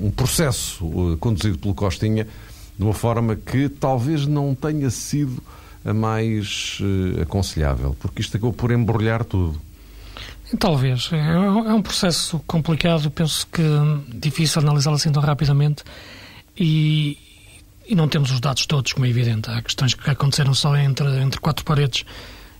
um 0.00 0.10
processo 0.14 1.16
conduzido 1.18 1.58
pelo 1.58 1.74
Costinha 1.74 2.28
de 2.78 2.84
uma 2.84 2.92
forma 2.92 3.34
que 3.34 3.70
talvez 3.70 4.26
não 4.26 4.54
tenha 4.54 4.90
sido 4.90 5.42
a 5.82 5.94
mais 5.94 6.78
aconselhável, 7.22 7.96
porque 7.98 8.20
isto 8.20 8.36
acabou 8.36 8.52
por 8.52 8.70
embrulhar 8.70 9.24
tudo. 9.24 9.58
Talvez. 10.58 11.08
É, 11.12 11.16
é 11.16 11.72
um 11.72 11.80
processo 11.80 12.40
complicado, 12.46 13.10
penso 13.10 13.46
que 13.46 13.62
difícil 14.08 14.60
analisá-lo 14.60 14.96
assim 14.96 15.10
tão 15.10 15.22
rapidamente. 15.22 15.82
E, 16.58 17.18
e 17.88 17.94
não 17.94 18.08
temos 18.08 18.30
os 18.30 18.40
dados 18.40 18.66
todos, 18.66 18.92
como 18.92 19.06
é 19.06 19.08
evidente. 19.08 19.50
Há 19.50 19.62
questões 19.62 19.94
que 19.94 20.10
aconteceram 20.10 20.54
só 20.54 20.76
entre, 20.76 21.06
entre 21.20 21.40
quatro 21.40 21.64
paredes, 21.64 22.04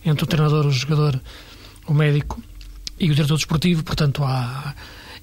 entre 0.05 0.25
o 0.25 0.27
treinador, 0.27 0.67
o 0.67 0.71
jogador, 0.71 1.21
o 1.87 1.93
médico 1.93 2.41
e 2.99 3.11
o 3.11 3.15
diretor 3.15 3.37
desportivo, 3.37 3.85
portanto 3.85 4.25
há... 4.25 4.75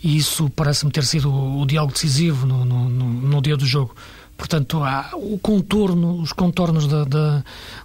E 0.06 0.18
isso 0.18 0.50
parece-me 0.50 0.92
ter 0.92 1.06
sido 1.06 1.34
o, 1.34 1.66
diálogo 1.66 1.94
decisivo 1.94 2.46
no, 2.46 2.66
no, 2.66 2.90
no, 2.90 3.06
no, 3.06 3.42
dia 3.42 3.56
do 3.56 3.66
jogo. 3.66 3.96
Portanto, 4.36 4.84
há 4.84 5.12
o 5.14 5.40
contorno, 5.40 6.20
os 6.20 6.34
contornos 6.34 6.88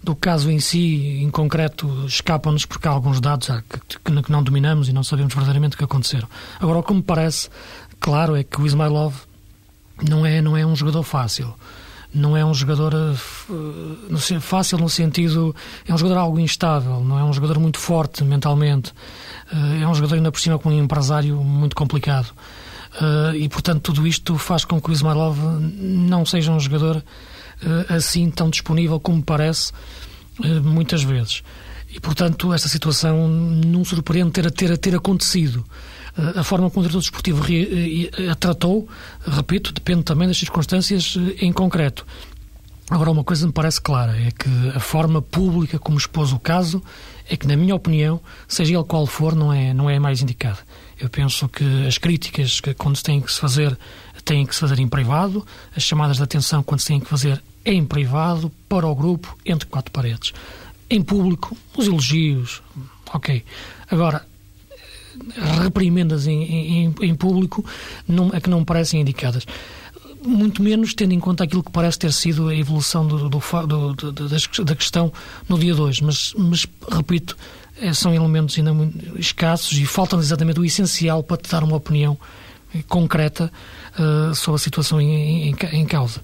do 0.02 0.16
caso 0.16 0.50
em 0.50 0.59
si, 0.59 1.20
em 1.22 1.31
concreto, 1.31 1.87
escapam-nos 2.07 2.66
porque 2.66 2.88
há 2.88 2.90
alguns 2.90 3.20
dados 3.20 3.48
que, 3.68 4.00
que 4.00 4.33
não 4.33 4.42
dominamos 4.42 4.88
e 4.88 4.92
não 4.92 5.04
sabemos 5.04 5.33
verdadeiramente 5.33 5.76
o 5.76 5.78
que 5.78 5.85
aconteceram. 5.85 6.26
Agora, 6.59 6.81
o 6.81 6.83
que 6.83 6.92
me 6.92 7.02
parece 7.02 7.48
claro 8.00 8.35
é 8.35 8.42
que 8.42 8.61
o 8.61 8.66
Ismailov 8.66 9.14
não 10.02 10.26
é, 10.26 10.42
não 10.42 10.57
é 10.57 10.66
um 10.66 10.74
jogador 10.74 11.04
fácil 11.04 11.54
não 12.14 12.36
é 12.36 12.44
um 12.44 12.54
jogador 12.54 12.94
uh, 12.94 14.40
fácil 14.40 14.78
no 14.78 14.88
sentido. 14.88 15.54
É 15.86 15.92
um 15.92 15.98
jogador 15.98 16.20
algo 16.20 16.38
instável, 16.40 17.00
não 17.04 17.18
é 17.18 17.24
um 17.24 17.32
jogador 17.32 17.58
muito 17.58 17.78
forte 17.78 18.24
mentalmente. 18.24 18.92
Uh, 19.52 19.82
é 19.82 19.86
um 19.86 19.94
jogador, 19.94 20.16
ainda 20.16 20.32
por 20.32 20.40
cima, 20.40 20.58
com 20.58 20.70
um 20.70 20.78
empresário 20.78 21.36
muito 21.36 21.76
complicado. 21.76 22.32
E, 23.36 23.48
portanto, 23.48 23.92
tudo 23.92 24.06
isto 24.08 24.36
faz 24.38 24.64
com 24.64 24.80
que 24.80 24.90
o 24.90 24.92
Ismailov 24.92 25.38
não 25.60 26.26
seja 26.26 26.50
um 26.50 26.58
jogador 26.58 27.04
assim 27.88 28.28
tão 28.28 28.50
disponível 28.50 28.98
como 28.98 29.22
parece 29.22 29.72
muitas 30.64 31.04
vezes. 31.04 31.44
E, 31.90 32.00
portanto, 32.00 32.52
esta 32.52 32.66
situação 32.66 33.28
não 33.28 33.84
surpreende 33.84 34.32
ter, 34.32 34.50
ter, 34.50 34.76
ter 34.78 34.96
acontecido 34.96 35.64
a 36.37 36.42
forma 36.42 36.68
como 36.70 36.81
o 36.81 36.88
diretor 36.88 37.00
desportivo 37.00 37.44
a 38.31 38.35
tratou, 38.35 38.88
repito, 39.26 39.72
depende 39.72 40.02
também 40.02 40.26
das 40.26 40.38
circunstâncias 40.38 41.16
eh, 41.16 41.46
em 41.46 41.52
concreto. 41.52 42.04
Agora, 42.90 43.11
uma 43.11 43.22
coisa 43.22 43.46
me 43.46 43.52
parece 43.52 43.81
clara, 43.81 44.16
é 44.16 44.31
que 44.31 44.48
a 44.74 44.81
forma 44.81 45.20
pública 45.20 45.78
como 45.78 45.98
expôs 45.98 46.33
o 46.33 46.38
caso 46.38 46.83
é 47.28 47.37
que, 47.37 47.46
na 47.46 47.54
minha 47.54 47.74
opinião, 47.74 48.18
seja 48.48 48.74
ele 48.74 48.85
qual 48.85 49.07
for, 49.07 49.35
não 49.35 49.52
é, 49.52 49.74
não 49.74 49.90
é 49.90 49.98
mais 49.98 50.22
indicada. 50.22 50.59
Eu 50.98 51.11
penso 51.11 51.48
que 51.48 51.87
as 51.87 51.98
críticas, 51.98 52.61
que 52.61 52.72
quando 52.72 52.96
se 52.96 53.02
têm 53.02 53.20
que 53.20 53.31
se 53.31 53.38
fazer, 53.38 53.78
têm 54.24 54.46
que 54.46 54.54
se 54.54 54.61
fazer 54.61 54.78
em 54.78 54.88
privado, 54.88 55.46
as 55.76 55.83
chamadas 55.83 56.16
de 56.16 56.22
atenção, 56.22 56.62
quando 56.62 56.81
se 56.81 56.87
têm 56.87 56.98
que 56.98 57.07
fazer, 57.07 57.42
em 57.64 57.85
privado, 57.85 58.50
para 58.68 58.87
o 58.87 58.94
grupo, 58.94 59.37
entre 59.44 59.68
quatro 59.68 59.92
paredes. 59.92 60.33
Em 60.88 61.02
público, 61.02 61.54
os 61.76 61.87
elogios, 61.87 62.62
ok. 63.12 63.44
Agora, 63.90 64.24
reprimendas 65.62 66.26
em, 66.26 66.42
em, 66.42 66.94
em 67.00 67.14
público 67.14 67.64
não, 68.07 68.31
é 68.33 68.40
que 68.40 68.50
não 68.50 68.64
parecem 68.64 69.00
indicadas 69.00 69.46
muito 70.20 70.62
menos 70.62 70.94
tendo 70.94 71.14
em 71.14 71.20
conta 71.20 71.44
aquilo 71.44 71.62
que 71.62 71.70
parece 71.70 71.98
ter 71.98 72.12
sido 72.12 72.48
a 72.48 72.54
evolução 72.54 73.07
do, 73.07 73.28
do, 73.28 73.38
do, 73.38 74.12
do, 74.12 74.64
da 74.64 74.74
questão 74.74 75.12
no 75.48 75.59
dia 75.59 75.74
2. 75.74 76.00
Mas, 76.00 76.35
mas, 76.37 76.66
repito, 76.90 77.37
é, 77.81 77.92
são 77.92 78.12
elementos 78.12 78.59
ainda 78.59 78.74
muito 78.74 79.18
escassos 79.18 79.78
e 79.78 79.87
faltam 79.87 80.18
exatamente 80.18 80.59
o 80.59 80.64
essencial 80.64 81.22
para 81.22 81.37
te 81.37 81.48
dar 81.48 81.62
uma 81.62 81.76
opinião 81.76 82.18
concreta 82.88 83.50
uh, 83.98 84.35
sobre 84.35 84.57
a 84.57 84.59
situação 84.59 85.00
em, 85.00 85.50
em, 85.50 85.57
em, 85.72 85.87
causa. 85.87 86.20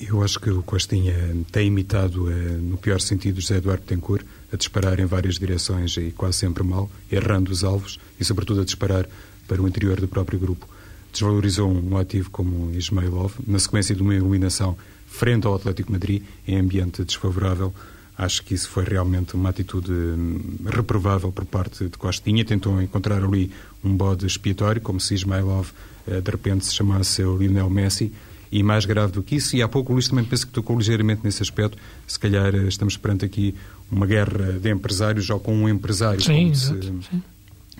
Eu 0.00 0.22
acho 0.22 0.40
que 0.40 0.50
o 0.50 0.62
Costinha 0.62 1.14
tem 1.52 1.68
imitado, 1.68 2.24
uh, 2.24 2.58
no 2.60 2.76
pior 2.76 3.00
sentido, 3.00 3.40
José 3.40 3.58
Eduardo 3.58 3.84
Tencourt, 3.84 4.24
a 4.52 4.56
disparar 4.56 4.98
em 4.98 5.04
várias 5.04 5.36
direções 5.36 5.96
e 5.96 6.10
quase 6.10 6.38
sempre 6.38 6.64
mal, 6.64 6.90
errando 7.10 7.52
os 7.52 7.62
alvos 7.62 7.98
e, 8.18 8.24
sobretudo, 8.24 8.60
a 8.60 8.64
disparar 8.64 9.08
para 9.46 9.62
o 9.62 9.68
interior 9.68 10.00
do 10.00 10.08
próprio 10.08 10.38
grupo. 10.38 10.68
Desvalorizou 11.12 11.70
um 11.70 11.96
ativo 11.96 12.28
como 12.30 12.72
Ismailov, 12.72 13.34
na 13.46 13.58
sequência 13.58 13.94
de 13.94 14.02
uma 14.02 14.14
eliminação 14.14 14.76
frente 15.06 15.46
ao 15.46 15.54
Atlético 15.54 15.92
Madrid, 15.92 16.22
em 16.46 16.58
ambiente 16.58 17.04
desfavorável. 17.04 17.72
Acho 18.18 18.42
que 18.42 18.54
isso 18.54 18.68
foi 18.68 18.84
realmente 18.84 19.34
uma 19.34 19.50
atitude 19.50 19.92
hum, 19.92 20.40
reprovável 20.66 21.30
por 21.30 21.44
parte 21.44 21.84
de 21.84 21.96
Costinha. 21.96 22.44
Tentou 22.44 22.82
encontrar 22.82 23.22
ali 23.22 23.50
um 23.82 23.96
bode 23.96 24.26
expiatório, 24.26 24.82
como 24.82 24.98
se 24.98 25.14
Ismailov 25.14 25.70
eh, 26.06 26.20
de 26.20 26.30
repente 26.30 26.66
se 26.66 26.74
chamasse 26.74 27.22
Lionel 27.22 27.70
Messi 27.70 28.12
e 28.54 28.62
mais 28.62 28.84
grave 28.84 29.12
do 29.12 29.20
que 29.20 29.34
isso, 29.34 29.56
e 29.56 29.62
há 29.62 29.66
pouco 29.66 29.90
o 29.90 29.94
Luís 29.96 30.08
também 30.08 30.24
penso 30.24 30.46
que 30.46 30.52
tocou 30.52 30.78
ligeiramente 30.78 31.22
nesse 31.24 31.42
aspecto, 31.42 31.76
se 32.06 32.16
calhar 32.16 32.54
eh, 32.54 32.68
estamos 32.68 32.96
perante 32.96 33.24
aqui 33.24 33.52
uma 33.90 34.06
guerra 34.06 34.52
de 34.52 34.70
empresários 34.70 35.28
ou 35.28 35.40
com 35.40 35.52
um 35.52 35.68
empresário, 35.68 36.20
sim, 36.20 36.50
exato, 36.50 36.80
se 36.80 37.10
sim. 37.10 37.22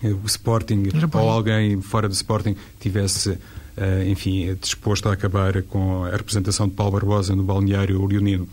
Eh, 0.02 0.08
o 0.08 0.26
Sporting 0.26 0.82
ou 1.14 1.30
alguém 1.30 1.80
fora 1.80 2.08
do 2.08 2.12
Sporting 2.12 2.56
tivesse, 2.80 3.38
eh, 3.76 4.08
enfim, 4.08 4.52
disposto 4.60 5.08
a 5.08 5.12
acabar 5.12 5.62
com 5.62 6.06
a 6.06 6.10
representação 6.10 6.66
de 6.66 6.74
Paulo 6.74 6.94
Barbosa 6.94 7.36
no 7.36 7.44
balneário 7.44 8.04
leonino. 8.04 8.48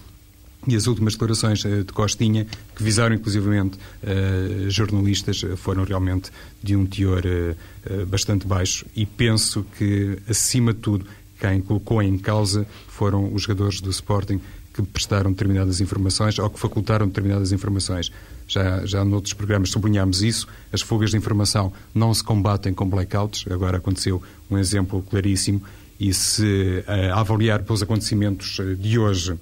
E 0.67 0.75
as 0.75 0.85
últimas 0.85 1.13
declarações 1.13 1.63
de 1.63 1.91
Costinha, 1.91 2.45
que 2.75 2.83
visaram 2.83 3.15
inclusivamente 3.15 3.79
uh, 4.03 4.69
jornalistas, 4.69 5.43
foram 5.57 5.83
realmente 5.83 6.29
de 6.61 6.75
um 6.75 6.85
teor 6.85 7.23
uh, 7.25 8.05
bastante 8.05 8.45
baixo. 8.45 8.85
E 8.95 9.03
penso 9.03 9.65
que, 9.75 10.19
acima 10.29 10.71
de 10.71 10.79
tudo, 10.79 11.07
quem 11.41 11.59
colocou 11.59 12.03
em 12.03 12.19
causa 12.19 12.67
foram 12.87 13.33
os 13.33 13.41
jogadores 13.41 13.81
do 13.81 13.89
Sporting 13.89 14.39
que 14.71 14.83
prestaram 14.83 15.31
determinadas 15.31 15.81
informações 15.81 16.37
ou 16.37 16.49
que 16.49 16.59
facultaram 16.59 17.07
determinadas 17.07 17.51
informações. 17.51 18.11
Já, 18.47 18.85
já 18.85 19.03
noutros 19.03 19.33
programas 19.33 19.71
sublinhámos 19.71 20.21
isso. 20.21 20.47
As 20.71 20.81
fugas 20.81 21.09
de 21.09 21.17
informação 21.17 21.73
não 21.93 22.13
se 22.13 22.23
combatem 22.23 22.73
com 22.73 22.87
blackouts. 22.87 23.45
Agora 23.51 23.77
aconteceu 23.77 24.21
um 24.49 24.57
exemplo 24.57 25.03
claríssimo. 25.09 25.61
E 25.99 26.13
se 26.13 26.83
uh, 26.87 27.13
avaliar 27.13 27.63
pelos 27.63 27.83
acontecimentos 27.83 28.59
eh, 28.59 28.73
de 28.73 28.97
hoje, 28.97 29.37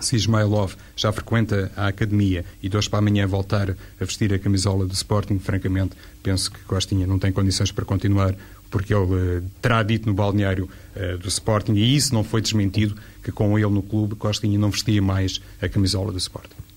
se 0.00 0.16
Ismailov 0.16 0.74
já 0.94 1.10
frequenta 1.10 1.72
a 1.74 1.88
academia 1.88 2.44
e 2.62 2.68
de 2.68 2.76
hoje 2.76 2.90
para 2.90 2.98
amanhã 2.98 3.26
voltar 3.26 3.70
a 3.70 4.04
vestir 4.04 4.32
a 4.34 4.38
camisola 4.38 4.86
do 4.86 4.92
Sporting, 4.92 5.38
francamente, 5.38 5.96
penso 6.22 6.50
que 6.50 6.58
Costinha 6.60 7.06
não 7.06 7.18
tem 7.18 7.32
condições 7.32 7.72
para 7.72 7.86
continuar 7.86 8.34
porque 8.70 8.94
ele 8.94 9.04
uh, 9.04 9.42
terá 9.60 9.82
dito 9.82 10.06
no 10.06 10.14
balneário 10.14 10.68
uh, 10.96 11.18
do 11.18 11.28
Sporting, 11.28 11.74
e 11.74 11.96
isso 11.96 12.14
não 12.14 12.22
foi 12.22 12.40
desmentido, 12.40 12.96
que 13.22 13.32
com 13.32 13.58
ele 13.58 13.70
no 13.70 13.82
clube 13.82 14.14
Costinha 14.14 14.58
não 14.58 14.70
vestia 14.70 15.02
mais 15.02 15.40
a 15.60 15.68
camisola 15.68 16.12
do 16.12 16.18
Sporting. 16.18 16.68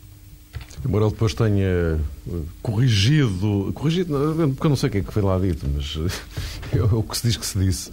Embora 0.84 1.06
ele 1.06 1.12
depois 1.12 1.34
tenha 1.36 1.64
eh, 1.64 1.98
corrigido, 2.62 3.72
corrigido, 3.74 4.16
porque 4.56 4.66
eu 4.66 4.70
não 4.70 4.76
sei 4.76 4.90
o 4.90 4.92
que 4.92 4.98
é 4.98 5.02
que 5.02 5.14
foi 5.14 5.22
lá 5.22 5.38
dito, 5.38 5.68
mas 5.72 5.96
é 6.74 6.82
o 6.82 7.04
que 7.04 7.18
se 7.18 7.28
diz 7.28 7.38
que 7.38 7.46
se 7.46 7.60
disse, 7.60 7.92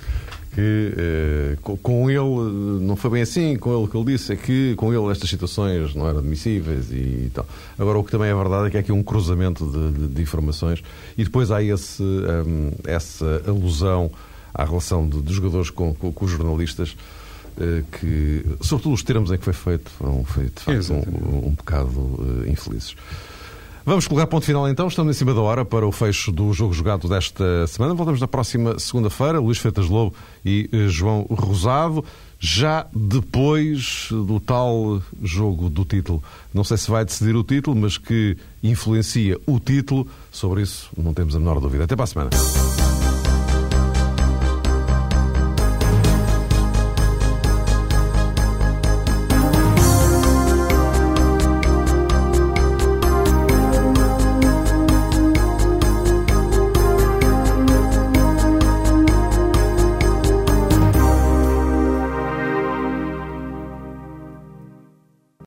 que 0.59 0.93
eh, 0.97 1.57
com 1.63 2.11
ele 2.11 2.81
não 2.85 2.97
foi 2.97 3.11
bem 3.11 3.23
assim, 3.23 3.55
com 3.55 3.71
ele 3.71 3.85
o 3.85 3.87
que 3.87 3.97
ele 3.97 4.07
disse 4.07 4.33
é 4.33 4.37
que 4.37 4.75
com 4.75 4.93
ele 4.93 5.09
estas 5.13 5.31
situações 5.31 5.95
não 5.95 6.09
eram 6.09 6.19
admissíveis 6.19 6.91
e 6.91 7.31
tal. 7.33 7.47
Agora, 7.79 7.97
o 7.97 8.03
que 8.03 8.11
também 8.11 8.29
é 8.29 8.35
verdade 8.35 8.67
é 8.67 8.71
que 8.71 8.77
há 8.77 8.81
aqui 8.81 8.91
um 8.91 9.05
cruzamento 9.05 9.65
de, 9.65 9.93
de, 9.93 10.09
de 10.09 10.21
informações 10.21 10.83
e 11.17 11.23
depois 11.23 11.53
há 11.53 11.63
esse, 11.63 12.03
um, 12.03 12.73
essa 12.85 13.41
alusão 13.47 14.11
à 14.53 14.65
relação 14.65 15.09
de, 15.09 15.23
de 15.23 15.33
jogadores 15.33 15.71
com, 15.71 15.95
com, 15.95 16.13
com 16.13 16.25
os 16.25 16.31
jornalistas 16.33 16.97
eh, 17.61 17.85
que, 17.93 18.45
sobretudo 18.61 18.95
os 18.95 19.05
termos 19.05 19.31
em 19.31 19.39
que 19.39 19.45
foi 19.45 19.53
feito, 19.53 19.89
foram, 19.91 20.25
foi 20.25 20.47
de 20.47 20.61
facto 20.61 20.93
um, 20.93 21.47
um, 21.47 21.55
bocado 21.55 22.01
uh, 22.01 22.45
infelizes. 22.49 22.97
Vamos 23.89 24.07
colocar 24.07 24.27
ponto 24.27 24.45
final 24.45 24.69
então, 24.69 24.87
estamos 24.87 25.17
em 25.17 25.19
cima 25.19 25.33
da 25.33 25.41
hora 25.41 25.65
para 25.65 25.87
o 25.87 25.91
fecho 25.91 26.31
do 26.31 26.53
jogo 26.53 26.75
jogado 26.75 27.09
desta 27.09 27.67
semana. 27.67 27.95
Voltamos 27.95 28.21
na 28.21 28.29
próxima 28.29 28.79
segunda-feira, 28.79 29.41
Luís 29.41 29.57
Feitas 29.57 29.89
Lobo 29.89 30.15
e 30.45 30.69
uh, 30.71 30.91
João 30.91 31.23
Rosado, 31.31 32.05
já 32.39 32.87
depois 32.95 34.09
do 34.11 34.39
tal 34.41 35.01
jogo 35.23 35.71
do 35.71 35.87
título. 35.87 36.23
Não 36.53 36.65
sei 36.65 36.77
se 36.77 36.91
vai 36.91 37.03
decidir 37.03 37.35
o 37.35 37.43
título, 37.43 37.75
mas 37.75 37.97
que 37.97 38.37
influencia 38.63 39.41
o 39.47 39.59
título, 39.59 40.07
sobre 40.31 40.61
isso 40.61 40.91
não 40.95 41.15
temos 41.15 41.35
a 41.35 41.39
menor 41.39 41.59
dúvida. 41.59 41.85
Até 41.85 41.97
para 41.97 42.05
a 42.05 42.09
semana. 42.09 42.31